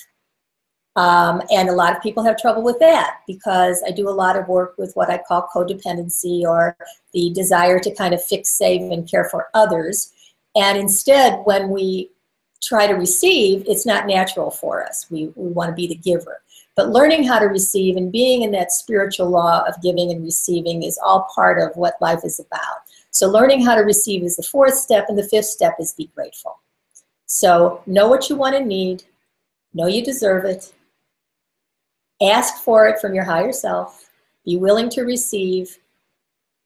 Um, 0.99 1.41
and 1.49 1.69
a 1.69 1.73
lot 1.73 1.95
of 1.95 2.03
people 2.03 2.25
have 2.25 2.35
trouble 2.35 2.61
with 2.61 2.77
that 2.79 3.21
because 3.25 3.81
I 3.87 3.91
do 3.91 4.09
a 4.09 4.11
lot 4.11 4.35
of 4.35 4.49
work 4.49 4.75
with 4.77 4.91
what 4.95 5.09
I 5.09 5.17
call 5.17 5.47
codependency 5.55 6.41
or 6.41 6.75
the 7.13 7.31
desire 7.33 7.79
to 7.79 7.95
kind 7.95 8.13
of 8.13 8.21
fix, 8.21 8.49
save, 8.49 8.91
and 8.91 9.09
care 9.09 9.29
for 9.29 9.47
others. 9.53 10.11
And 10.57 10.77
instead, 10.77 11.39
when 11.45 11.69
we 11.69 12.11
try 12.61 12.85
to 12.85 12.95
receive, 12.95 13.63
it's 13.65 13.85
not 13.85 14.07
natural 14.07 14.51
for 14.51 14.85
us. 14.85 15.05
We, 15.09 15.31
we 15.37 15.53
want 15.53 15.69
to 15.69 15.73
be 15.73 15.87
the 15.87 15.95
giver. 15.95 16.41
But 16.75 16.89
learning 16.89 17.23
how 17.23 17.39
to 17.39 17.45
receive 17.45 17.95
and 17.95 18.11
being 18.11 18.41
in 18.41 18.51
that 18.51 18.73
spiritual 18.73 19.29
law 19.29 19.63
of 19.69 19.81
giving 19.81 20.11
and 20.11 20.21
receiving 20.21 20.83
is 20.83 20.99
all 21.01 21.29
part 21.33 21.61
of 21.61 21.77
what 21.77 22.01
life 22.01 22.25
is 22.25 22.41
about. 22.41 22.81
So 23.11 23.29
learning 23.29 23.63
how 23.65 23.75
to 23.75 23.83
receive 23.83 24.21
is 24.21 24.35
the 24.35 24.43
fourth 24.43 24.75
step, 24.75 25.05
and 25.07 25.17
the 25.17 25.29
fifth 25.29 25.45
step 25.45 25.75
is 25.79 25.93
be 25.93 26.11
grateful. 26.13 26.59
So 27.25 27.83
know 27.85 28.09
what 28.09 28.29
you 28.29 28.35
want 28.35 28.57
and 28.57 28.67
need, 28.67 29.03
know 29.73 29.87
you 29.87 30.03
deserve 30.03 30.43
it, 30.43 30.73
Ask 32.21 32.63
for 32.63 32.87
it 32.87 32.99
from 32.99 33.13
your 33.13 33.23
higher 33.23 33.51
self. 33.51 34.09
Be 34.45 34.57
willing 34.57 34.89
to 34.89 35.03
receive 35.03 35.77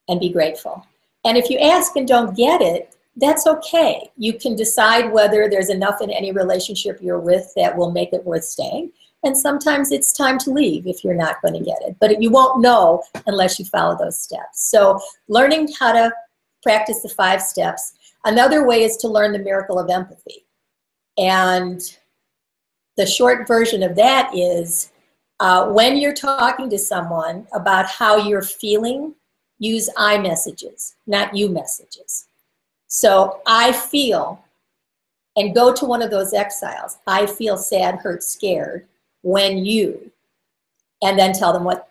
and 0.08 0.20
be 0.20 0.30
grateful. 0.30 0.86
And 1.26 1.38
if 1.38 1.50
you 1.50 1.58
ask 1.60 1.96
and 1.96 2.08
don't 2.08 2.36
get 2.36 2.62
it, 2.62 2.96
that's 3.16 3.46
okay. 3.46 4.12
You 4.18 4.34
can 4.34 4.56
decide 4.56 5.12
whether 5.12 5.48
there's 5.48 5.70
enough 5.70 6.02
in 6.02 6.10
any 6.10 6.32
relationship 6.32 7.00
you're 7.02 7.20
with 7.20 7.52
that 7.56 7.78
will 7.78 7.92
make 7.92 8.12
it 8.12 8.26
worth 8.26 8.44
staying. 8.44 8.92
And 9.24 9.38
sometimes 9.38 9.92
it's 9.92 10.12
time 10.12 10.38
to 10.40 10.52
leave 10.52 10.88
if 10.88 11.04
you're 11.04 11.14
not 11.14 11.42
going 11.42 11.54
to 11.54 11.64
get 11.64 11.82
it. 11.82 11.96
But 12.00 12.22
you 12.22 12.30
won't 12.30 12.62
know 12.62 13.04
unless 13.28 13.60
you 13.60 13.66
follow 13.66 13.98
those 13.98 14.20
steps. 14.20 14.70
So 14.70 15.00
learning 15.28 15.70
how 15.80 15.94
to 15.94 16.12
practice 16.64 17.02
the 17.02 17.10
five 17.10 17.42
steps. 17.42 17.94
Another 18.26 18.66
way 18.66 18.84
is 18.84 18.98
to 18.98 19.08
learn 19.08 19.32
the 19.32 19.40
miracle 19.40 19.78
of 19.78 19.90
empathy. 19.90 20.46
And 21.18 21.82
the 22.98 23.06
short 23.06 23.48
version 23.48 23.84
of 23.84 23.96
that 23.96 24.32
is 24.34 24.92
uh, 25.40 25.68
when 25.68 25.98
you're 25.98 26.14
talking 26.14 26.70
to 26.70 26.78
someone 26.78 27.48
about 27.54 27.86
how 27.88 28.18
you're 28.18 28.42
feeling, 28.42 29.14
use 29.60 29.90
I 29.98 30.18
messages, 30.18 30.96
not 31.08 31.36
you 31.36 31.50
messages. 31.50 32.26
So 32.88 33.42
I 33.46 33.72
feel, 33.72 34.44
and 35.36 35.56
go 35.56 35.74
to 35.74 35.86
one 35.86 36.02
of 36.02 36.12
those 36.12 36.34
exiles. 36.34 36.98
I 37.08 37.26
feel 37.26 37.58
sad, 37.58 37.96
hurt, 37.96 38.24
scared 38.24 38.88
when 39.22 39.66
you, 39.66 40.12
and 41.02 41.18
then 41.18 41.34
tell 41.34 41.54
them 41.54 41.64
what, 41.64 41.90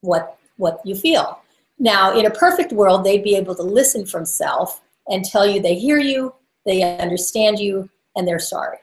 what, 0.00 0.38
what 0.56 0.80
you 0.84 0.94
feel. 0.94 1.40
Now, 1.78 2.16
in 2.16 2.26
a 2.26 2.30
perfect 2.30 2.72
world, 2.72 3.04
they'd 3.04 3.24
be 3.24 3.36
able 3.36 3.54
to 3.56 3.62
listen 3.62 4.06
from 4.06 4.24
self 4.24 4.80
and 5.08 5.24
tell 5.24 5.46
you 5.46 5.60
they 5.60 5.74
hear 5.74 5.98
you, 5.98 6.34
they 6.64 6.82
understand 6.98 7.58
you, 7.58 7.88
and 8.16 8.26
they're 8.26 8.38
sorry. 8.38 8.78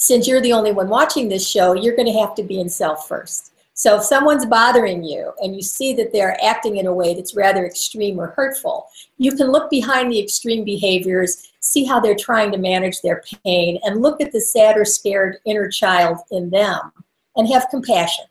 Since 0.00 0.28
you're 0.28 0.40
the 0.40 0.52
only 0.52 0.70
one 0.70 0.88
watching 0.88 1.28
this 1.28 1.46
show, 1.46 1.74
you're 1.74 1.96
going 1.96 2.06
to 2.06 2.20
have 2.20 2.36
to 2.36 2.44
be 2.44 2.60
in 2.60 2.68
self 2.68 3.08
first. 3.08 3.52
So 3.74 3.96
if 3.96 4.04
someone's 4.04 4.46
bothering 4.46 5.02
you 5.02 5.32
and 5.40 5.56
you 5.56 5.62
see 5.62 5.92
that 5.94 6.12
they're 6.12 6.36
acting 6.42 6.76
in 6.76 6.86
a 6.86 6.94
way 6.94 7.14
that's 7.14 7.34
rather 7.34 7.66
extreme 7.66 8.18
or 8.18 8.28
hurtful, 8.28 8.86
you 9.18 9.32
can 9.32 9.50
look 9.50 9.68
behind 9.70 10.12
the 10.12 10.20
extreme 10.20 10.64
behaviors, 10.64 11.52
see 11.58 11.84
how 11.84 11.98
they're 11.98 12.14
trying 12.14 12.52
to 12.52 12.58
manage 12.58 13.00
their 13.00 13.22
pain, 13.44 13.80
and 13.82 14.00
look 14.00 14.20
at 14.20 14.30
the 14.30 14.40
sad 14.40 14.76
or 14.76 14.84
scared 14.84 15.38
inner 15.44 15.68
child 15.68 16.18
in 16.30 16.48
them 16.50 16.92
and 17.34 17.48
have 17.48 17.68
compassion. 17.68 18.24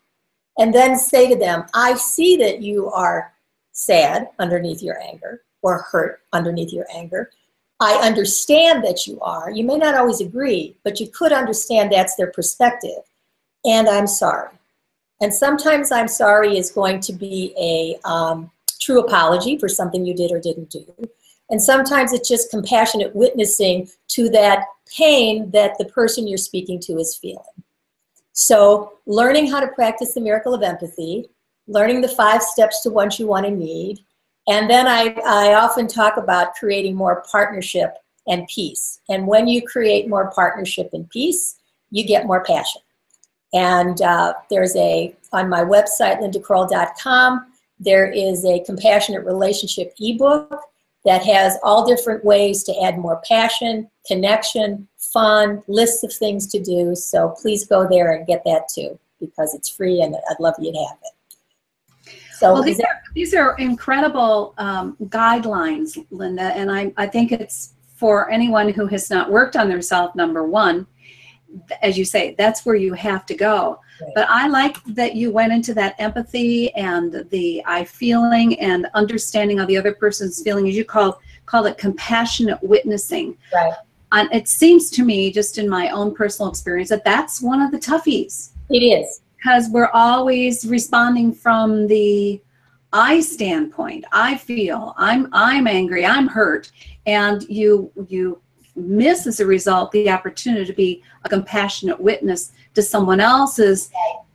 And 0.58 0.74
then 0.74 0.98
say 0.98 1.30
to 1.30 1.38
them, 1.38 1.66
I 1.74 1.96
see 1.96 2.38
that 2.38 2.62
you 2.62 2.90
are 2.92 3.34
sad 3.74 4.30
underneath 4.40 4.82
your 4.82 5.02
anger 5.02 5.44
or 5.62 5.80
hurt 5.80 6.22
underneath 6.32 6.72
your 6.72 6.88
anger. 6.94 7.30
I 7.80 7.96
understand 7.96 8.84
that 8.84 9.06
you 9.06 9.20
are. 9.22 9.52
You 9.52 9.64
may 9.64 9.78
not 9.78 9.96
always 9.96 10.20
agree, 10.20 10.76
but 10.84 11.00
you 11.00 11.08
could 11.08 11.32
understand 11.32 11.92
that's 11.92 12.16
their 12.16 12.32
perspective. 12.32 13.04
And 13.66 13.88
I'm 13.88 14.08
sorry. 14.08 14.50
And 15.22 15.34
sometimes 15.34 15.92
I'm 15.92 16.08
sorry 16.08 16.58
is 16.58 16.72
going 16.72 17.00
to 17.02 17.14
be 17.14 17.54
a 17.60 18.08
um, 18.08 18.52
true 18.80 19.00
apology 19.00 19.58
for 19.58 19.68
something 19.68 20.06
you 20.06 20.14
did 20.14 20.32
or 20.32 20.40
didn't 20.40 20.70
do. 20.70 20.86
And 21.50 21.62
sometimes 21.62 22.14
it's 22.14 22.28
just 22.28 22.52
compassionate 22.52 23.16
witnessing 23.16 23.90
to 24.10 24.30
that 24.30 24.66
pain 24.96 25.50
that 25.52 25.78
the 25.78 25.86
person 25.86 26.28
you're 26.28 26.38
speaking 26.38 26.80
to 26.82 26.98
is 26.98 27.16
feeling. 27.16 27.44
So, 28.34 28.94
learning 29.08 29.50
how 29.50 29.60
to 29.60 29.68
practice 29.68 30.14
the 30.14 30.22
miracle 30.22 30.54
of 30.54 30.62
empathy, 30.62 31.30
learning 31.68 32.02
the 32.02 32.08
five 32.08 32.44
steps 32.44 32.82
to 32.82 32.90
what 32.90 33.18
you 33.18 33.26
want 33.26 33.46
to 33.46 33.52
need, 33.52 34.00
and 34.48 34.70
then 34.70 34.88
I, 34.88 35.16
I 35.26 35.54
often 35.56 35.88
talk 35.88 36.18
about 36.18 36.56
creating 36.56 36.96
more 36.96 37.24
partnership 37.30 37.96
and 38.28 38.48
peace. 38.48 39.00
And 39.10 39.28
when 39.28 39.48
you 39.48 39.62
create 39.62 40.10
more 40.10 40.32
partnership 40.32 40.90
and 40.94 41.10
peace, 41.10 41.58
you 41.92 42.06
get 42.06 42.26
more 42.26 42.44
passion. 42.44 42.82
And 43.54 44.02
uh, 44.02 44.34
there's 44.50 44.76
a, 44.76 45.16
on 45.32 45.50
my 45.50 45.62
website, 45.62 46.20
lindakroll.com, 46.22 47.54
there 47.80 48.10
is 48.10 48.44
a 48.46 48.64
compassionate 48.66 49.26
relationship 49.26 49.94
ebook 50.00 50.62
that 51.06 51.24
has 51.24 51.58
all 51.64 51.86
different 51.88 52.26
ways 52.26 52.64
to 52.64 52.82
add 52.82 52.98
more 52.98 53.22
passion, 53.28 53.90
connection, 54.06 54.88
fun, 54.98 55.64
lists 55.68 56.04
of 56.04 56.14
things 56.14 56.48
to 56.48 56.60
do. 56.62 56.96
So 56.96 57.36
please 57.42 57.66
go 57.66 57.88
there 57.88 58.12
and 58.12 58.28
get 58.28 58.44
that 58.46 58.68
too 58.68 59.00
because 59.20 59.54
it's 59.54 59.70
free 59.70 60.02
and 60.02 60.16
I'd 60.30 60.40
love 60.40 60.56
you 60.60 60.72
to 60.72 60.78
have 60.78 60.98
it. 61.04 61.17
So 62.38 62.54
well, 62.54 62.62
these, 62.62 62.80
are, 62.80 63.02
these 63.16 63.34
are 63.34 63.56
incredible 63.58 64.54
um, 64.60 64.96
guidelines, 65.06 66.06
Linda, 66.12 66.56
and 66.56 66.72
I, 66.72 66.94
I 66.96 67.08
think 67.08 67.32
it's 67.32 67.74
for 67.96 68.30
anyone 68.30 68.70
who 68.70 68.86
has 68.86 69.10
not 69.10 69.32
worked 69.32 69.56
on 69.56 69.68
their 69.68 69.82
self, 69.82 70.14
number 70.14 70.44
one, 70.44 70.86
as 71.82 71.98
you 71.98 72.06
say, 72.06 72.36
that's 72.38 72.64
where 72.64 72.76
you 72.76 72.94
have 72.94 73.26
to 73.26 73.36
go. 73.36 73.80
Right. 74.00 74.12
But 74.14 74.30
I 74.30 74.48
like 74.48 74.84
that 74.86 75.16
you 75.16 75.32
went 75.32 75.52
into 75.52 75.74
that 75.74 75.96
empathy 75.98 76.72
and 76.76 77.26
the 77.32 77.64
I 77.66 77.86
feeling 77.86 78.60
and 78.60 78.88
understanding 78.94 79.60
of 79.60 79.68
the 79.68 79.78
other 79.78 79.94
person's 79.94 80.44
feeling, 80.44 80.68
as 80.68 80.76
you 80.76 80.86
call 80.86 81.20
call 81.48 81.66
it 81.66 81.80
compassionate 81.80 82.62
witnessing. 82.62 83.36
Right. 83.52 83.74
And 84.12 84.32
it 84.32 84.48
seems 84.48 84.92
to 84.92 85.04
me, 85.04 85.32
just 85.32 85.58
in 85.58 85.68
my 85.68 85.90
own 85.90 86.14
personal 86.14 86.52
experience, 86.52 86.90
that 86.90 87.04
that's 87.04 87.42
one 87.42 87.62
of 87.62 87.72
the 87.72 87.80
toughies. 87.80 88.52
It 88.70 88.80
is 88.80 89.22
because 89.38 89.70
we're 89.70 89.90
always 89.94 90.66
responding 90.68 91.34
from 91.34 91.88
the 91.88 92.42
I 92.94 93.20
standpoint. 93.20 94.06
I 94.12 94.38
feel 94.38 94.94
I'm 94.98 95.30
I'm 95.34 95.68
angry. 95.68 96.06
I'm 96.06 96.28
hurt, 96.28 96.72
and 97.06 97.44
you 97.50 97.92
you 98.08 98.42
miss 98.76 99.28
as 99.28 99.40
a 99.40 99.46
result 99.46 99.92
the 99.92 100.10
opportunity 100.10 100.66
to 100.66 100.74
be 100.74 101.04
a 101.24 101.30
compassionate 101.30 102.00
witness 102.00 102.52
to 102.76 102.82
someone 102.82 103.20
else's 103.20 103.90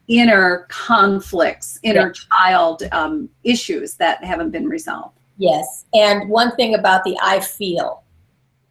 inner 0.09 0.67
conflicts, 0.69 1.79
inner 1.83 2.09
yeah. 2.09 2.37
child 2.37 2.83
um, 2.93 3.29
issues 3.45 3.95
that 3.95 4.23
haven't 4.25 4.51
been 4.51 4.67
resolved. 4.67 5.17
Yes. 5.39 5.87
And 5.95 6.29
one 6.29 6.55
thing 6.57 6.75
about 6.75 7.05
the 7.05 7.17
I 7.23 7.41
feel 7.41 8.03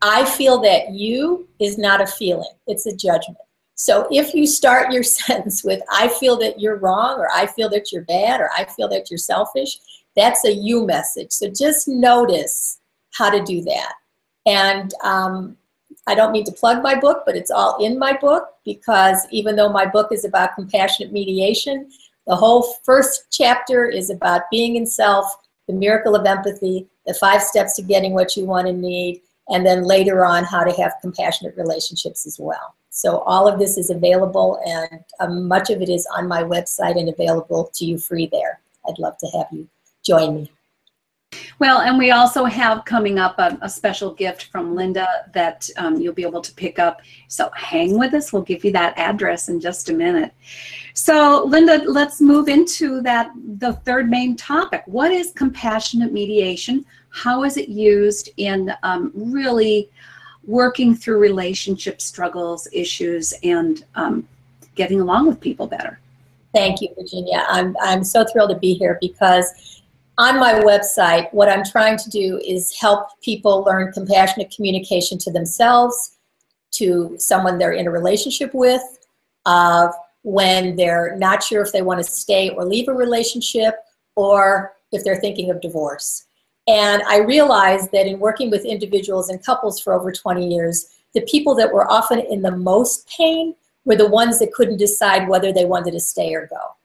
I 0.01 0.25
feel 0.25 0.59
that 0.61 0.91
you 0.91 1.47
is 1.59 1.77
not 1.77 2.01
a 2.01 2.07
feeling, 2.07 2.49
it's 2.67 2.85
a 2.85 2.95
judgment. 2.95 3.37
So 3.81 4.07
if 4.11 4.35
you 4.35 4.45
start 4.45 4.91
your 4.91 5.01
sentence 5.17 5.63
with 5.63 5.81
I 5.89 6.07
feel 6.07 6.37
that 6.37 6.59
you're 6.59 6.77
wrong, 6.77 7.17
or 7.19 7.29
I 7.33 7.47
feel 7.47 7.67
that 7.69 7.91
you're 7.91 8.03
bad, 8.03 8.39
or 8.39 8.51
I 8.55 8.65
feel 8.65 8.87
that 8.89 9.09
you're 9.09 9.17
selfish, 9.17 9.79
that's 10.15 10.45
a 10.45 10.53
you 10.53 10.85
message. 10.85 11.31
So 11.31 11.49
just 11.49 11.87
notice 11.87 12.79
how 13.13 13.31
to 13.31 13.43
do 13.43 13.63
that. 13.63 13.93
And 14.45 14.93
um, 15.03 15.57
I 16.05 16.13
don't 16.13 16.31
mean 16.31 16.43
to 16.45 16.51
plug 16.51 16.83
my 16.83 16.93
book, 16.93 17.23
but 17.25 17.35
it's 17.35 17.49
all 17.49 17.83
in 17.83 17.97
my 17.97 18.15
book 18.15 18.49
because 18.65 19.25
even 19.31 19.55
though 19.55 19.71
my 19.73 19.87
book 19.87 20.11
is 20.11 20.25
about 20.25 20.53
compassionate 20.53 21.11
mediation, 21.11 21.89
the 22.27 22.35
whole 22.35 22.75
first 22.83 23.25
chapter 23.31 23.85
is 23.85 24.11
about 24.11 24.43
being 24.51 24.75
in 24.75 24.85
self, 24.85 25.25
the 25.67 25.73
miracle 25.73 26.15
of 26.15 26.27
empathy, 26.27 26.87
the 27.07 27.15
five 27.15 27.41
steps 27.41 27.77
to 27.77 27.81
getting 27.81 28.13
what 28.13 28.37
you 28.37 28.45
want 28.45 28.67
and 28.67 28.79
need, 28.79 29.21
and 29.49 29.65
then 29.65 29.85
later 29.85 30.23
on 30.23 30.43
how 30.43 30.63
to 30.63 30.71
have 30.79 30.93
compassionate 31.01 31.57
relationships 31.57 32.27
as 32.27 32.37
well. 32.39 32.75
So 33.01 33.21
all 33.21 33.47
of 33.47 33.57
this 33.57 33.79
is 33.79 33.89
available 33.89 34.61
and 34.63 35.03
um, 35.19 35.47
much 35.47 35.71
of 35.71 35.81
it 35.81 35.89
is 35.89 36.07
on 36.15 36.27
my 36.27 36.43
website 36.43 36.99
and 36.99 37.09
available 37.09 37.71
to 37.73 37.83
you 37.83 37.97
free 37.97 38.27
there. 38.27 38.59
I'd 38.87 38.99
love 38.99 39.17
to 39.17 39.27
have 39.35 39.47
you 39.51 39.67
join 40.03 40.35
me. 40.35 40.51
Well, 41.57 41.79
and 41.79 41.97
we 41.97 42.11
also 42.11 42.45
have 42.45 42.85
coming 42.85 43.17
up 43.17 43.39
a, 43.39 43.57
a 43.63 43.69
special 43.69 44.13
gift 44.13 44.43
from 44.51 44.75
Linda 44.75 45.07
that 45.33 45.67
um, 45.77 45.99
you'll 45.99 46.13
be 46.13 46.21
able 46.21 46.41
to 46.41 46.53
pick 46.53 46.77
up. 46.77 47.01
So 47.27 47.49
hang 47.55 47.97
with 47.97 48.13
us. 48.13 48.31
We'll 48.31 48.43
give 48.43 48.63
you 48.63 48.71
that 48.73 48.95
address 48.99 49.49
in 49.49 49.59
just 49.59 49.89
a 49.89 49.93
minute. 49.93 50.31
So, 50.93 51.43
Linda, 51.47 51.81
let's 51.89 52.21
move 52.21 52.49
into 52.49 53.01
that 53.01 53.31
the 53.57 53.73
third 53.73 54.11
main 54.11 54.35
topic. 54.35 54.83
What 54.85 55.11
is 55.11 55.31
compassionate 55.31 56.13
mediation? 56.13 56.85
How 57.09 57.45
is 57.45 57.57
it 57.57 57.69
used 57.69 58.29
in 58.37 58.71
um, 58.83 59.11
really 59.15 59.89
working 60.45 60.95
through 60.95 61.19
relationship 61.19 62.01
struggles, 62.01 62.67
issues, 62.71 63.33
and 63.43 63.85
um, 63.95 64.27
getting 64.75 65.01
along 65.01 65.27
with 65.27 65.39
people 65.39 65.67
better? 65.67 65.99
Thank 66.53 66.81
you, 66.81 66.89
Virginia. 66.97 67.45
I'm, 67.47 67.75
I'm 67.81 68.03
so 68.03 68.25
thrilled 68.25 68.49
to 68.49 68.57
be 68.57 68.73
here 68.73 68.97
because 68.99 69.81
on 70.17 70.39
my 70.39 70.53
website, 70.55 71.33
what 71.33 71.49
I'm 71.49 71.63
trying 71.63 71.97
to 71.97 72.09
do 72.09 72.39
is 72.45 72.75
help 72.77 73.07
people 73.21 73.63
learn 73.63 73.91
compassionate 73.93 74.53
communication 74.55 75.17
to 75.19 75.31
themselves, 75.31 76.17
to 76.71 77.15
someone 77.17 77.57
they're 77.57 77.71
in 77.71 77.87
a 77.87 77.91
relationship 77.91 78.53
with, 78.53 78.81
uh, 79.45 79.89
when 80.23 80.75
they're 80.75 81.15
not 81.17 81.41
sure 81.41 81.61
if 81.61 81.71
they 81.71 81.81
want 81.81 82.03
to 82.03 82.03
stay 82.03 82.49
or 82.49 82.65
leave 82.65 82.87
a 82.87 82.93
relationship, 82.93 83.75
or 84.15 84.73
if 84.91 85.03
they're 85.03 85.19
thinking 85.19 85.49
of 85.49 85.61
divorce. 85.61 86.25
And 86.67 87.01
I 87.03 87.19
realized 87.19 87.91
that 87.91 88.07
in 88.07 88.19
working 88.19 88.49
with 88.51 88.65
individuals 88.65 89.29
and 89.29 89.43
couples 89.43 89.79
for 89.79 89.93
over 89.93 90.11
20 90.11 90.47
years, 90.47 90.89
the 91.13 91.21
people 91.21 91.55
that 91.55 91.73
were 91.73 91.89
often 91.91 92.19
in 92.19 92.41
the 92.41 92.55
most 92.55 93.09
pain 93.09 93.55
were 93.85 93.95
the 93.95 94.07
ones 94.07 94.39
that 94.39 94.53
couldn't 94.53 94.77
decide 94.77 95.27
whether 95.27 95.51
they 95.51 95.65
wanted 95.65 95.91
to 95.91 95.99
stay 95.99 96.33
or 96.33 96.47
go. 96.47 96.75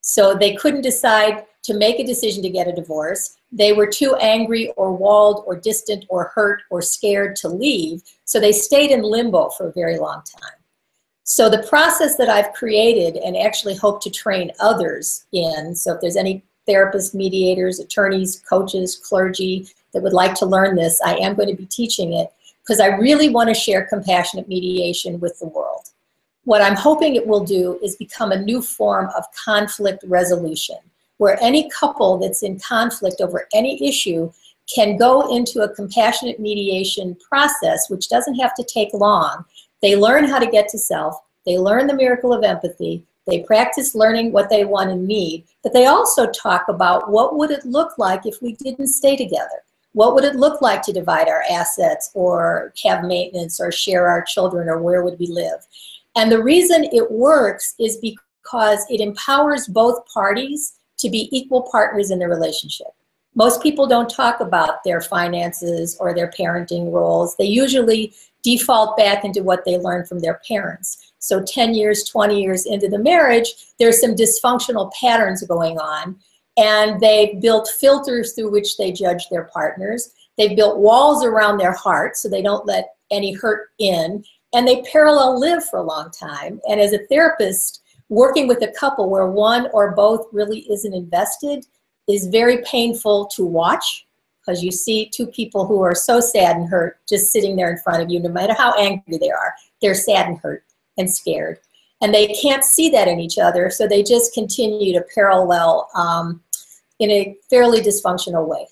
So 0.00 0.34
they 0.34 0.54
couldn't 0.54 0.82
decide 0.82 1.44
to 1.62 1.74
make 1.74 2.00
a 2.00 2.06
decision 2.06 2.42
to 2.42 2.50
get 2.50 2.68
a 2.68 2.72
divorce. 2.72 3.36
They 3.52 3.72
were 3.72 3.86
too 3.86 4.16
angry 4.16 4.72
or 4.76 4.92
walled 4.92 5.44
or 5.46 5.56
distant 5.56 6.06
or 6.08 6.32
hurt 6.34 6.62
or 6.70 6.82
scared 6.82 7.36
to 7.36 7.48
leave. 7.48 8.02
So 8.24 8.40
they 8.40 8.52
stayed 8.52 8.90
in 8.90 9.02
limbo 9.02 9.50
for 9.50 9.68
a 9.68 9.72
very 9.72 9.98
long 9.98 10.22
time. 10.40 10.52
So 11.24 11.48
the 11.48 11.62
process 11.68 12.16
that 12.16 12.28
I've 12.28 12.52
created 12.54 13.16
and 13.16 13.36
actually 13.36 13.76
hope 13.76 14.02
to 14.02 14.10
train 14.10 14.50
others 14.58 15.26
in, 15.32 15.76
so 15.76 15.94
if 15.94 16.00
there's 16.00 16.16
any 16.16 16.42
therapists, 16.70 17.14
mediators, 17.14 17.80
attorneys, 17.80 18.40
coaches, 18.48 18.96
clergy 18.96 19.68
that 19.92 20.02
would 20.02 20.12
like 20.12 20.34
to 20.36 20.46
learn 20.46 20.76
this, 20.76 21.00
I 21.04 21.16
am 21.16 21.34
going 21.34 21.48
to 21.48 21.56
be 21.56 21.66
teaching 21.66 22.12
it 22.12 22.28
because 22.62 22.80
I 22.80 22.96
really 22.96 23.28
want 23.28 23.48
to 23.48 23.54
share 23.54 23.84
compassionate 23.86 24.48
mediation 24.48 25.18
with 25.18 25.38
the 25.40 25.48
world. 25.48 25.88
What 26.44 26.62
I'm 26.62 26.76
hoping 26.76 27.16
it 27.16 27.26
will 27.26 27.44
do 27.44 27.78
is 27.82 27.96
become 27.96 28.32
a 28.32 28.40
new 28.40 28.62
form 28.62 29.10
of 29.16 29.24
conflict 29.32 30.04
resolution 30.06 30.76
where 31.18 31.38
any 31.42 31.68
couple 31.68 32.16
that's 32.16 32.42
in 32.42 32.58
conflict 32.58 33.20
over 33.20 33.46
any 33.52 33.86
issue 33.86 34.32
can 34.74 34.96
go 34.96 35.34
into 35.36 35.60
a 35.60 35.74
compassionate 35.74 36.40
mediation 36.40 37.14
process, 37.16 37.90
which 37.90 38.08
doesn't 38.08 38.36
have 38.36 38.54
to 38.54 38.64
take 38.64 38.94
long. 38.94 39.44
They 39.82 39.96
learn 39.96 40.24
how 40.24 40.38
to 40.38 40.50
get 40.50 40.68
to 40.70 40.78
self, 40.78 41.20
they 41.44 41.58
learn 41.58 41.86
the 41.86 41.94
miracle 41.94 42.32
of 42.32 42.44
empathy, 42.44 43.04
they 43.30 43.42
practice 43.42 43.94
learning 43.94 44.32
what 44.32 44.50
they 44.50 44.64
want 44.64 44.90
and 44.90 45.06
need, 45.06 45.44
but 45.62 45.72
they 45.72 45.86
also 45.86 46.26
talk 46.30 46.64
about 46.68 47.10
what 47.10 47.36
would 47.36 47.50
it 47.50 47.64
look 47.64 47.96
like 47.98 48.26
if 48.26 48.42
we 48.42 48.52
didn't 48.56 48.88
stay 48.88 49.16
together? 49.16 49.62
What 49.92 50.14
would 50.14 50.24
it 50.24 50.36
look 50.36 50.60
like 50.60 50.82
to 50.82 50.92
divide 50.92 51.28
our 51.28 51.44
assets 51.50 52.10
or 52.14 52.72
have 52.84 53.04
maintenance 53.04 53.60
or 53.60 53.72
share 53.72 54.08
our 54.08 54.22
children 54.22 54.68
or 54.68 54.80
where 54.80 55.02
would 55.02 55.18
we 55.18 55.26
live? 55.26 55.66
And 56.16 56.30
the 56.30 56.42
reason 56.42 56.84
it 56.84 57.10
works 57.10 57.74
is 57.78 57.96
because 57.98 58.84
it 58.88 59.00
empowers 59.00 59.66
both 59.66 60.06
parties 60.12 60.74
to 60.98 61.10
be 61.10 61.28
equal 61.36 61.62
partners 61.70 62.10
in 62.10 62.18
the 62.18 62.28
relationship. 62.28 62.88
Most 63.34 63.62
people 63.62 63.86
don't 63.86 64.10
talk 64.10 64.40
about 64.40 64.82
their 64.84 65.00
finances 65.00 65.96
or 66.00 66.14
their 66.14 66.30
parenting 66.30 66.92
roles. 66.92 67.36
They 67.36 67.44
usually 67.44 68.12
default 68.42 68.96
back 68.96 69.24
into 69.24 69.42
what 69.42 69.64
they 69.64 69.78
learned 69.78 70.08
from 70.08 70.20
their 70.20 70.40
parents. 70.46 71.09
So 71.20 71.42
10 71.42 71.74
years, 71.74 72.04
20 72.04 72.42
years 72.42 72.66
into 72.66 72.88
the 72.88 72.98
marriage, 72.98 73.54
there's 73.78 74.00
some 74.00 74.16
dysfunctional 74.16 74.90
patterns 74.98 75.46
going 75.46 75.78
on. 75.78 76.16
And 76.56 77.00
they've 77.00 77.40
built 77.40 77.70
filters 77.78 78.32
through 78.32 78.50
which 78.50 78.76
they 78.76 78.90
judge 78.90 79.28
their 79.28 79.44
partners. 79.44 80.12
They've 80.36 80.56
built 80.56 80.78
walls 80.78 81.24
around 81.24 81.58
their 81.58 81.74
heart 81.74 82.16
so 82.16 82.28
they 82.28 82.42
don't 82.42 82.66
let 82.66 82.94
any 83.10 83.32
hurt 83.32 83.68
in. 83.78 84.24
And 84.52 84.66
they 84.66 84.82
parallel 84.82 85.38
live 85.38 85.64
for 85.68 85.78
a 85.78 85.84
long 85.84 86.10
time. 86.10 86.60
And 86.68 86.80
as 86.80 86.92
a 86.92 87.06
therapist, 87.06 87.82
working 88.08 88.48
with 88.48 88.62
a 88.62 88.72
couple 88.72 89.08
where 89.08 89.28
one 89.28 89.68
or 89.72 89.94
both 89.94 90.26
really 90.32 90.60
isn't 90.72 90.94
invested 90.94 91.64
is 92.08 92.26
very 92.26 92.62
painful 92.64 93.26
to 93.26 93.44
watch 93.44 94.06
because 94.40 94.64
you 94.64 94.72
see 94.72 95.08
two 95.10 95.26
people 95.26 95.66
who 95.66 95.82
are 95.82 95.94
so 95.94 96.18
sad 96.18 96.56
and 96.56 96.68
hurt 96.68 96.98
just 97.06 97.30
sitting 97.30 97.56
there 97.56 97.70
in 97.70 97.78
front 97.78 98.02
of 98.02 98.10
you, 98.10 98.18
no 98.18 98.30
matter 98.30 98.54
how 98.54 98.72
angry 98.78 99.18
they 99.18 99.30
are. 99.30 99.54
They're 99.80 99.94
sad 99.94 100.26
and 100.26 100.38
hurt 100.38 100.64
and 101.00 101.12
scared. 101.12 101.58
And 102.00 102.14
they 102.14 102.28
can't 102.28 102.64
see 102.64 102.88
that 102.90 103.08
in 103.08 103.18
each 103.18 103.38
other, 103.38 103.70
so 103.70 103.86
they 103.86 104.02
just 104.02 104.32
continue 104.32 104.92
to 104.94 105.04
parallel 105.14 105.90
um, 105.94 106.42
in 106.98 107.10
a 107.10 107.36
fairly 107.50 107.80
dysfunctional 107.80 108.46
way. 108.46 108.66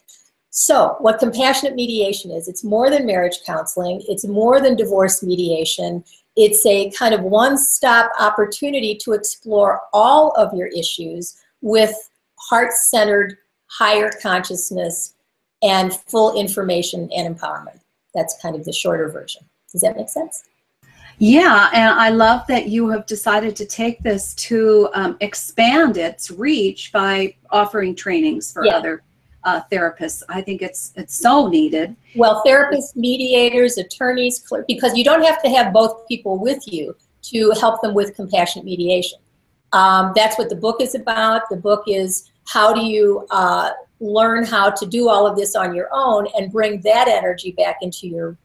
So, 0.51 0.97
what 1.01 1.19
compassionate 1.19 1.75
mediation 1.75 2.31
is, 2.31 2.49
it's 2.49 2.65
more 2.65 2.91
than 2.91 3.07
marriage 3.07 3.41
counseling, 3.45 4.03
it's 4.09 4.27
more 4.27 4.61
than 4.61 4.77
divorce 4.77 5.23
mediation, 5.23 6.03
it's 6.37 6.65
a 6.65 6.91
kind 6.91 7.15
of 7.15 7.23
one 7.23 7.59
stop 7.59 8.11
opportunity 8.19 8.97
to 9.03 9.13
explore 9.13 9.83
all 9.93 10.33
of 10.33 10.55
your 10.55 10.69
issues 10.69 11.37
with 11.61 11.93
heart 12.37 12.73
centered, 12.73 13.37
higher 13.67 14.11
consciousness, 14.23 15.15
and 15.63 15.93
full 15.93 16.39
information 16.39 17.11
and 17.15 17.37
empowerment. 17.37 17.81
That's 18.15 18.41
kind 18.41 18.57
of 18.57 18.65
the 18.65 18.73
shorter 18.73 19.09
version. 19.11 19.43
Does 19.71 19.83
that 19.83 19.97
make 19.97 20.09
sense? 20.09 20.48
Yeah, 21.19 21.69
and 21.73 21.99
I 21.99 22.11
love 22.11 22.47
that 22.47 22.69
you 22.69 22.89
have 22.91 23.05
decided 23.07 23.57
to 23.57 23.67
take 23.67 24.01
this 24.03 24.35
to 24.35 24.89
um, 24.95 25.17
expand 25.21 25.97
its 25.97 26.31
reach 26.31 26.93
by 26.93 27.35
offering 27.51 27.97
trainings 27.97 28.53
for 28.53 28.65
yeah. 28.65 28.77
other 28.77 29.03
uh, 29.45 29.63
therapists. 29.71 30.23
I 30.29 30.41
think 30.43 30.63
it's 30.63 30.93
it's 30.95 31.17
so 31.17 31.49
needed. 31.49 31.97
Well, 32.15 32.43
therapists, 32.47 32.95
mediators, 32.95 33.79
attorneys, 33.79 34.45
because 34.69 34.97
you 34.97 35.05
don't 35.05 35.25
have 35.25 35.43
to 35.43 35.49
have 35.51 35.73
both 35.73 36.07
people 36.07 36.39
with 36.39 36.71
you 36.73 36.97
to 37.23 37.53
help 37.61 37.83
them 37.83 37.95
with 37.95 38.15
compassionate 38.15 38.65
mediation. 38.65 39.19
Um, 39.73 40.13
that's 40.15 40.39
what 40.39 40.49
the 40.49 40.57
book 40.57 40.81
is 40.81 40.95
about. 40.95 41.43
The 41.51 41.57
book 41.57 41.85
is 41.87 42.31
how 42.47 42.73
do 42.73 42.85
you 42.85 43.27
uh, 43.31 43.71
learn 44.01 44.45
how 44.45 44.71
to 44.71 44.87
do 44.87 45.09
all 45.09 45.27
of 45.27 45.37
this 45.37 45.55
on 45.57 45.75
your 45.75 45.89
own 45.93 46.27
and 46.37 46.53
bring 46.53 46.81
that 46.83 47.09
energy 47.09 47.53
back 47.53 47.79
into 47.83 48.07
your 48.07 48.37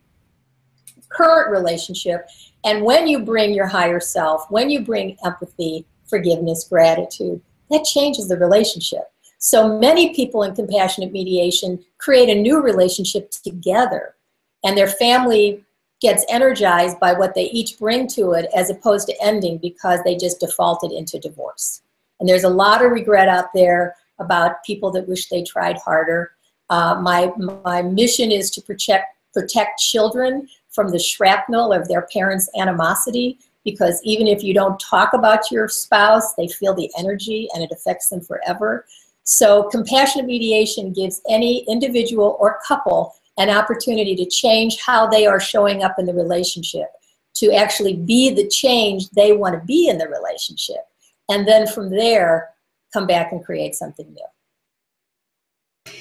current 1.13 1.51
relationship. 1.51 2.27
And 2.65 2.83
when 2.83 3.07
you 3.07 3.19
bring 3.19 3.53
your 3.53 3.67
higher 3.67 3.99
self, 3.99 4.49
when 4.49 4.69
you 4.69 4.81
bring 4.81 5.17
empathy, 5.25 5.85
forgiveness, 6.05 6.67
gratitude, 6.69 7.41
that 7.69 7.83
changes 7.83 8.27
the 8.27 8.37
relationship. 8.37 9.11
So 9.39 9.77
many 9.77 10.13
people 10.13 10.43
in 10.43 10.55
compassionate 10.55 11.11
mediation 11.11 11.83
create 11.97 12.29
a 12.29 12.41
new 12.41 12.61
relationship 12.61 13.31
together, 13.31 14.15
and 14.63 14.77
their 14.77 14.87
family 14.87 15.63
gets 15.99 16.25
energized 16.29 16.99
by 16.99 17.13
what 17.13 17.33
they 17.33 17.45
each 17.45 17.79
bring 17.79 18.07
to 18.07 18.33
it 18.33 18.49
as 18.55 18.69
opposed 18.69 19.07
to 19.07 19.15
ending 19.21 19.57
because 19.57 19.99
they 20.03 20.15
just 20.15 20.39
defaulted 20.39 20.91
into 20.91 21.17
divorce. 21.17 21.81
And 22.19 22.27
there's 22.27 22.43
a 22.43 22.49
lot 22.49 22.83
of 22.83 22.91
regret 22.91 23.27
out 23.27 23.47
there 23.53 23.95
about 24.19 24.63
people 24.65 24.91
that 24.91 25.07
wish 25.07 25.29
they 25.29 25.43
tried 25.43 25.77
harder. 25.77 26.31
Uh, 26.69 26.99
my, 27.01 27.31
my 27.63 27.81
mission 27.81 28.31
is 28.31 28.51
to 28.51 28.61
protect, 28.61 29.15
protect 29.33 29.79
children 29.79 30.47
from 30.73 30.89
the 30.89 30.99
shrapnel 30.99 31.71
of 31.71 31.87
their 31.87 32.07
parents' 32.13 32.49
animosity 32.59 33.39
because 33.63 34.01
even 34.03 34.27
if 34.27 34.43
you 34.43 34.53
don't 34.53 34.79
talk 34.79 35.13
about 35.13 35.49
your 35.49 35.69
spouse, 35.69 36.33
they 36.33 36.47
feel 36.47 36.73
the 36.73 36.91
energy 36.97 37.47
and 37.53 37.63
it 37.63 37.71
affects 37.71 38.09
them 38.09 38.21
forever. 38.21 38.85
So 39.23 39.69
compassionate 39.69 40.25
mediation 40.25 40.91
gives 40.91 41.21
any 41.29 41.65
individual 41.69 42.35
or 42.39 42.59
couple 42.67 43.15
an 43.37 43.49
opportunity 43.49 44.15
to 44.15 44.25
change 44.25 44.79
how 44.81 45.07
they 45.07 45.25
are 45.25 45.39
showing 45.39 45.83
up 45.83 45.95
in 45.97 46.05
the 46.05 46.13
relationship, 46.13 46.87
to 47.35 47.51
actually 47.53 47.95
be 47.95 48.29
the 48.29 48.47
change 48.47 49.09
they 49.11 49.31
want 49.31 49.55
to 49.55 49.65
be 49.65 49.87
in 49.87 49.97
the 49.97 50.07
relationship. 50.07 50.85
And 51.29 51.47
then 51.47 51.65
from 51.65 51.89
there, 51.89 52.49
come 52.91 53.07
back 53.07 53.31
and 53.31 53.43
create 53.43 53.75
something 53.75 54.13
new. 54.13 55.93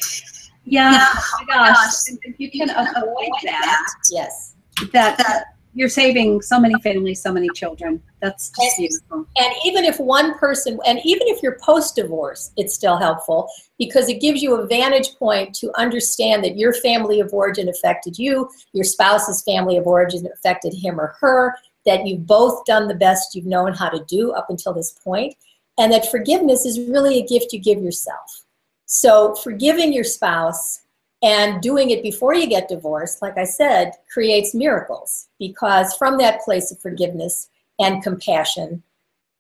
Yeah, 0.65 1.07
oh 1.15 1.45
my 1.47 1.55
gosh. 1.55 1.93
If 2.23 2.39
you 2.39 2.51
can 2.51 2.71
avoid 2.71 3.31
that, 3.45 3.87
yes. 4.11 4.52
That, 4.93 5.19
that 5.19 5.45
you're 5.75 5.89
saving 5.89 6.43
so 6.43 6.61
many 6.61 6.75
families, 6.83 7.23
so 7.23 7.33
many 7.33 7.49
children. 7.55 8.03
That's 8.21 8.51
just 8.51 8.79
and, 8.79 8.89
beautiful. 8.89 9.27
And 9.39 9.55
even 9.65 9.85
if 9.85 9.99
one 9.99 10.39
person, 10.39 10.79
and 10.87 11.01
even 11.05 11.29
if 11.29 11.43
you're 11.43 11.59
post-divorce, 11.63 12.53
it's 12.57 12.75
still 12.75 12.99
helpful 12.99 13.49
because 13.79 14.09
it 14.09 14.21
gives 14.21 14.43
you 14.43 14.55
a 14.55 14.67
vantage 14.67 15.15
point 15.19 15.55
to 15.57 15.73
understand 15.79 16.45
that 16.45 16.59
your 16.59 16.75
family 16.75 17.21
of 17.21 17.33
origin 17.33 17.69
affected 17.71 18.19
you, 18.19 18.51
your 18.75 18.85
spouse's 18.85 19.43
family 19.45 19.79
of 19.79 19.87
origin 19.87 20.27
affected 20.35 20.75
him 20.75 21.01
or 21.01 21.17
her, 21.21 21.55
that 21.87 22.07
you've 22.07 22.27
both 22.27 22.65
done 22.67 22.87
the 22.87 22.95
best 22.95 23.35
you've 23.35 23.47
known 23.47 23.73
how 23.73 23.89
to 23.89 24.05
do 24.05 24.33
up 24.33 24.51
until 24.51 24.75
this 24.75 24.93
point, 25.03 25.35
and 25.79 25.91
that 25.91 26.11
forgiveness 26.11 26.67
is 26.67 26.81
really 26.81 27.19
a 27.19 27.27
gift 27.27 27.53
you 27.53 27.59
give 27.59 27.83
yourself. 27.83 28.45
So 28.85 29.35
forgiving 29.37 29.91
your 29.91 30.05
spouse 30.05 30.82
and 31.23 31.63
doing 31.63 31.91
it 31.91 32.03
before 32.03 32.35
you 32.35 32.47
get 32.49 32.69
divorced, 32.69 33.23
like 33.23 33.39
I 33.39 33.45
said, 33.45 33.93
creates 34.13 34.55
miracles 34.55 35.29
because 35.39 35.95
from 35.95 36.19
that 36.19 36.41
place 36.41 36.73
of 36.73 36.81
forgiveness 36.81 37.49
and 37.79 38.03
compassion, 38.03 38.83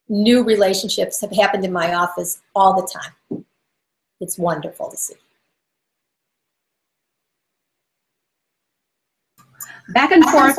new 0.09 0.45
relationships 0.45 1.21
have 1.21 1.33
happened 1.33 1.65
in 1.65 1.73
my 1.73 1.95
office 1.95 2.41
all 2.55 2.81
the 2.81 2.87
time. 2.87 3.45
It's 4.21 4.39
wonderful 4.39 4.91
to 4.91 4.97
see. 4.97 5.15
Back 9.89 10.13
and 10.13 10.25
forth, 10.25 10.57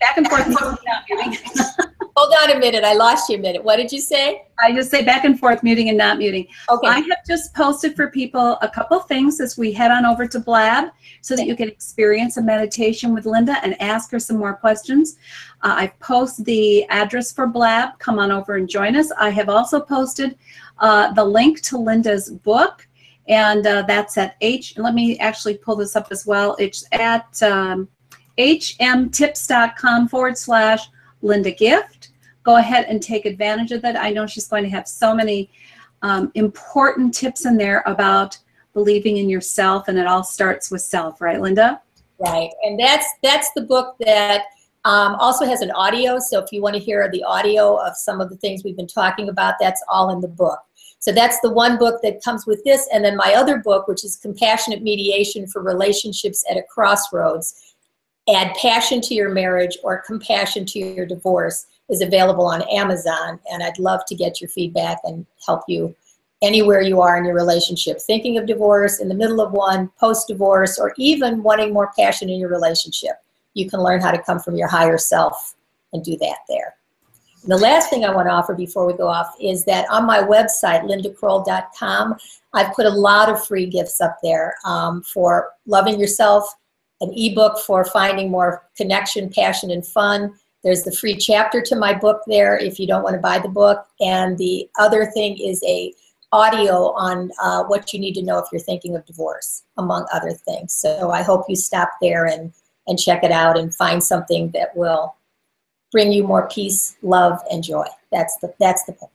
back 0.00 0.16
and 0.16 0.28
forth. 0.28 1.87
Hold 2.20 2.34
on 2.42 2.56
a 2.56 2.58
minute. 2.58 2.82
I 2.82 2.94
lost 2.94 3.28
you 3.28 3.36
a 3.36 3.38
minute. 3.38 3.62
What 3.62 3.76
did 3.76 3.92
you 3.92 4.00
say? 4.00 4.42
I 4.58 4.72
just 4.72 4.90
say 4.90 5.04
back 5.04 5.24
and 5.24 5.38
forth, 5.38 5.62
muting 5.62 5.88
and 5.88 5.96
not 5.96 6.18
muting. 6.18 6.48
Okay. 6.68 6.88
I 6.88 6.98
have 6.98 7.24
just 7.24 7.54
posted 7.54 7.94
for 7.94 8.10
people 8.10 8.58
a 8.60 8.68
couple 8.68 8.98
things 8.98 9.40
as 9.40 9.56
we 9.56 9.72
head 9.72 9.92
on 9.92 10.04
over 10.04 10.26
to 10.26 10.40
Blab 10.40 10.88
so 11.20 11.36
that 11.36 11.46
you 11.46 11.54
can 11.54 11.68
experience 11.68 12.36
a 12.36 12.42
meditation 12.42 13.14
with 13.14 13.24
Linda 13.24 13.58
and 13.62 13.80
ask 13.80 14.10
her 14.10 14.18
some 14.18 14.36
more 14.36 14.56
questions. 14.56 15.16
Uh, 15.62 15.76
I've 15.78 15.96
posted 16.00 16.44
the 16.44 16.84
address 16.86 17.32
for 17.32 17.46
Blab. 17.46 17.96
Come 18.00 18.18
on 18.18 18.32
over 18.32 18.56
and 18.56 18.68
join 18.68 18.96
us. 18.96 19.12
I 19.12 19.30
have 19.30 19.48
also 19.48 19.78
posted 19.78 20.36
uh, 20.78 21.12
the 21.12 21.24
link 21.24 21.60
to 21.62 21.78
Linda's 21.78 22.30
book 22.30 22.88
and 23.28 23.64
uh, 23.64 23.82
that's 23.82 24.18
at 24.18 24.34
H. 24.40 24.76
Let 24.76 24.94
me 24.94 25.16
actually 25.20 25.56
pull 25.56 25.76
this 25.76 25.94
up 25.94 26.08
as 26.10 26.26
well. 26.26 26.56
It's 26.58 26.84
at 26.90 27.40
um, 27.44 27.88
hmtips.com 28.38 30.08
forward 30.08 30.36
slash 30.36 30.88
Linda 31.22 31.50
Gift. 31.50 32.10
Go 32.42 32.56
ahead 32.56 32.86
and 32.88 33.02
take 33.02 33.26
advantage 33.26 33.72
of 33.72 33.82
that. 33.82 33.96
I 33.96 34.10
know 34.10 34.26
she's 34.26 34.48
going 34.48 34.64
to 34.64 34.70
have 34.70 34.88
so 34.88 35.14
many 35.14 35.50
um, 36.02 36.30
important 36.34 37.14
tips 37.14 37.44
in 37.44 37.56
there 37.56 37.82
about 37.86 38.38
believing 38.72 39.16
in 39.16 39.28
yourself, 39.28 39.88
and 39.88 39.98
it 39.98 40.06
all 40.06 40.22
starts 40.22 40.70
with 40.70 40.82
self, 40.82 41.20
right, 41.20 41.40
Linda? 41.40 41.80
Right, 42.18 42.50
and 42.62 42.78
that's 42.78 43.06
that's 43.22 43.50
the 43.54 43.62
book 43.62 43.96
that 44.00 44.44
um, 44.84 45.16
also 45.16 45.44
has 45.44 45.60
an 45.60 45.70
audio. 45.72 46.18
So 46.18 46.38
if 46.40 46.52
you 46.52 46.62
want 46.62 46.74
to 46.74 46.80
hear 46.80 47.08
the 47.10 47.22
audio 47.24 47.76
of 47.76 47.96
some 47.96 48.20
of 48.20 48.30
the 48.30 48.36
things 48.36 48.62
we've 48.64 48.76
been 48.76 48.86
talking 48.86 49.28
about, 49.28 49.54
that's 49.60 49.82
all 49.88 50.10
in 50.10 50.20
the 50.20 50.28
book. 50.28 50.60
So 51.00 51.12
that's 51.12 51.38
the 51.40 51.50
one 51.50 51.78
book 51.78 52.00
that 52.02 52.22
comes 52.24 52.46
with 52.46 52.62
this, 52.64 52.88
and 52.92 53.04
then 53.04 53.16
my 53.16 53.34
other 53.34 53.58
book, 53.58 53.86
which 53.88 54.04
is 54.04 54.16
Compassionate 54.16 54.82
Mediation 54.82 55.46
for 55.46 55.62
Relationships 55.62 56.44
at 56.50 56.56
a 56.56 56.62
Crossroads 56.62 57.76
Add 58.28 58.54
Passion 58.56 59.00
to 59.02 59.14
Your 59.14 59.30
Marriage 59.30 59.78
or 59.82 60.02
Compassion 60.02 60.66
to 60.66 60.78
Your 60.78 61.06
Divorce 61.06 61.66
is 61.88 62.02
available 62.02 62.46
on 62.46 62.62
Amazon. 62.70 63.40
And 63.50 63.62
I'd 63.62 63.78
love 63.78 64.00
to 64.06 64.14
get 64.14 64.40
your 64.40 64.50
feedback 64.50 64.98
and 65.04 65.24
help 65.46 65.62
you 65.66 65.94
anywhere 66.42 66.82
you 66.82 67.00
are 67.00 67.16
in 67.16 67.24
your 67.24 67.34
relationship, 67.34 68.00
thinking 68.00 68.38
of 68.38 68.46
divorce, 68.46 69.00
in 69.00 69.08
the 69.08 69.14
middle 69.14 69.40
of 69.40 69.52
one, 69.52 69.90
post-divorce, 69.98 70.78
or 70.78 70.92
even 70.96 71.42
wanting 71.42 71.72
more 71.72 71.90
passion 71.98 72.28
in 72.28 72.38
your 72.38 72.50
relationship. 72.50 73.16
You 73.54 73.68
can 73.68 73.80
learn 73.80 74.00
how 74.00 74.12
to 74.12 74.22
come 74.22 74.38
from 74.38 74.56
your 74.56 74.68
higher 74.68 74.98
self 74.98 75.54
and 75.92 76.04
do 76.04 76.16
that 76.18 76.38
there. 76.48 76.76
And 77.42 77.50
the 77.50 77.56
last 77.56 77.90
thing 77.90 78.04
I 78.04 78.14
want 78.14 78.28
to 78.28 78.32
offer 78.32 78.54
before 78.54 78.86
we 78.86 78.92
go 78.92 79.08
off 79.08 79.34
is 79.40 79.64
that 79.64 79.88
on 79.90 80.04
my 80.04 80.18
website, 80.18 80.82
lindakroll.com, 80.82 82.16
I've 82.52 82.74
put 82.74 82.86
a 82.86 82.90
lot 82.90 83.28
of 83.28 83.44
free 83.44 83.66
gifts 83.66 84.00
up 84.00 84.18
there 84.22 84.54
um, 84.64 85.02
for 85.02 85.50
loving 85.66 85.98
yourself, 85.98 86.54
an 87.00 87.12
ebook 87.14 87.58
for 87.58 87.84
finding 87.84 88.30
more 88.30 88.66
connection, 88.76 89.30
passion, 89.30 89.70
and 89.70 89.86
fun. 89.86 90.34
There's 90.64 90.82
the 90.82 90.92
free 90.92 91.16
chapter 91.16 91.62
to 91.62 91.76
my 91.76 91.94
book 91.94 92.22
there 92.26 92.58
if 92.58 92.80
you 92.80 92.86
don't 92.86 93.04
want 93.04 93.14
to 93.14 93.20
buy 93.20 93.38
the 93.38 93.48
book. 93.48 93.86
And 94.00 94.36
the 94.36 94.68
other 94.78 95.06
thing 95.06 95.38
is 95.38 95.62
a 95.64 95.92
audio 96.32 96.92
on 96.92 97.30
uh, 97.42 97.64
what 97.64 97.92
you 97.92 98.00
need 98.00 98.14
to 98.14 98.22
know 98.22 98.38
if 98.38 98.46
you're 98.52 98.60
thinking 98.60 98.96
of 98.96 99.06
divorce, 99.06 99.62
among 99.76 100.06
other 100.12 100.32
things. 100.32 100.74
So 100.74 101.10
I 101.10 101.22
hope 101.22 101.46
you 101.48 101.56
stop 101.56 101.90
there 102.02 102.26
and, 102.26 102.52
and 102.86 102.98
check 102.98 103.24
it 103.24 103.32
out 103.32 103.56
and 103.56 103.74
find 103.74 104.02
something 104.02 104.50
that 104.50 104.76
will 104.76 105.14
bring 105.90 106.12
you 106.12 106.24
more 106.24 106.48
peace, 106.48 106.96
love, 107.02 107.40
and 107.50 107.62
joy. 107.62 107.86
That's 108.12 108.36
the 108.38 108.52
that's 108.58 108.84
the 108.84 108.92
point. 108.92 109.12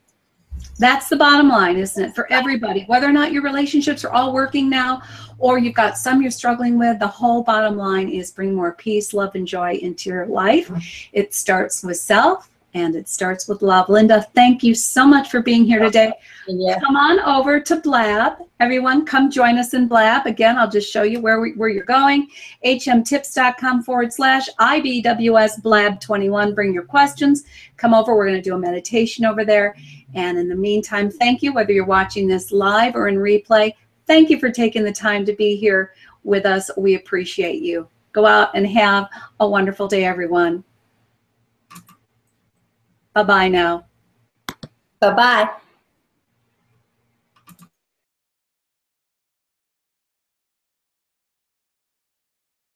That's 0.80 1.08
the 1.08 1.16
bottom 1.16 1.50
line, 1.50 1.78
isn't 1.78 2.04
it? 2.04 2.16
For 2.16 2.32
everybody, 2.32 2.84
whether 2.86 3.08
or 3.08 3.12
not 3.12 3.32
your 3.32 3.44
relationships 3.44 4.04
are 4.04 4.12
all 4.12 4.34
working 4.34 4.70
now 4.70 5.04
or 5.38 5.58
you've 5.58 5.76
got 5.76 5.98
some 5.98 6.22
you're 6.22 6.32
struggling 6.32 6.80
with, 6.80 7.00
the 7.00 7.08
whole 7.08 7.44
bottom 7.44 7.78
line 7.78 8.10
is 8.10 8.32
bring 8.32 8.56
more 8.56 8.74
peace, 8.74 9.14
love, 9.14 9.36
and 9.36 9.48
joy 9.48 9.74
into 9.76 10.10
your 10.10 10.26
life. 10.26 10.72
It 11.14 11.34
starts 11.34 11.84
with 11.84 11.98
self 11.98 12.50
and 12.74 12.96
it 12.96 13.08
starts 13.08 13.48
with 13.48 13.62
love. 13.62 13.88
Linda, 13.90 14.26
thank 14.34 14.64
you 14.64 14.74
so 14.74 15.06
much 15.06 15.30
for 15.30 15.42
being 15.42 15.64
here 15.64 15.80
today. 15.80 16.12
Yeah. 16.48 16.80
Come 16.80 16.96
on 16.96 17.20
over 17.20 17.60
to 17.60 17.76
Blab. 17.78 18.38
Everyone, 18.60 19.06
come 19.06 19.30
join 19.30 19.58
us 19.58 19.74
in 19.74 19.88
Blab. 19.88 20.26
Again, 20.26 20.58
I'll 20.58 20.70
just 20.70 20.92
show 20.92 21.04
you 21.04 21.22
where, 21.22 21.40
we, 21.40 21.54
where 21.54 21.70
you're 21.70 21.84
going. 21.86 22.30
hmtips.com 22.66 23.84
forward 23.84 24.12
slash 24.12 24.50
IBWS 24.60 25.62
Blab 25.62 26.00
21. 26.00 26.56
Bring 26.56 26.74
your 26.74 26.84
questions. 26.84 27.44
Come 27.78 27.94
over. 27.94 28.16
We're 28.16 28.28
going 28.28 28.42
to 28.42 28.50
do 28.50 28.56
a 28.56 28.60
meditation 28.60 29.26
over 29.26 29.46
there. 29.46 29.76
And 30.16 30.38
in 30.38 30.48
the 30.48 30.56
meantime, 30.56 31.12
thank 31.12 31.44
you, 31.44 31.54
whether 31.54 31.72
you're 31.72 31.86
watching 31.86 32.28
this 32.28 32.52
live 32.52 32.96
or 32.96 33.08
in 33.08 33.16
replay. 33.16 33.74
Thank 34.08 34.30
you 34.30 34.40
for 34.40 34.50
taking 34.50 34.84
the 34.84 34.92
time 34.92 35.26
to 35.26 35.34
be 35.34 35.56
here 35.56 35.94
with 36.24 36.46
us. 36.46 36.70
We 36.78 36.96
appreciate 36.96 37.62
you. 37.62 37.88
Go 38.12 38.26
out 38.26 38.50
and 38.56 38.68
have 38.68 39.10
a 39.40 39.48
wonderful 39.48 39.88
day, 39.88 40.06
everyone. 40.06 40.64
Bye 43.14 43.24
bye 43.24 43.50
now. 43.50 43.86
Bye 45.00 45.14
bye. 45.14 45.63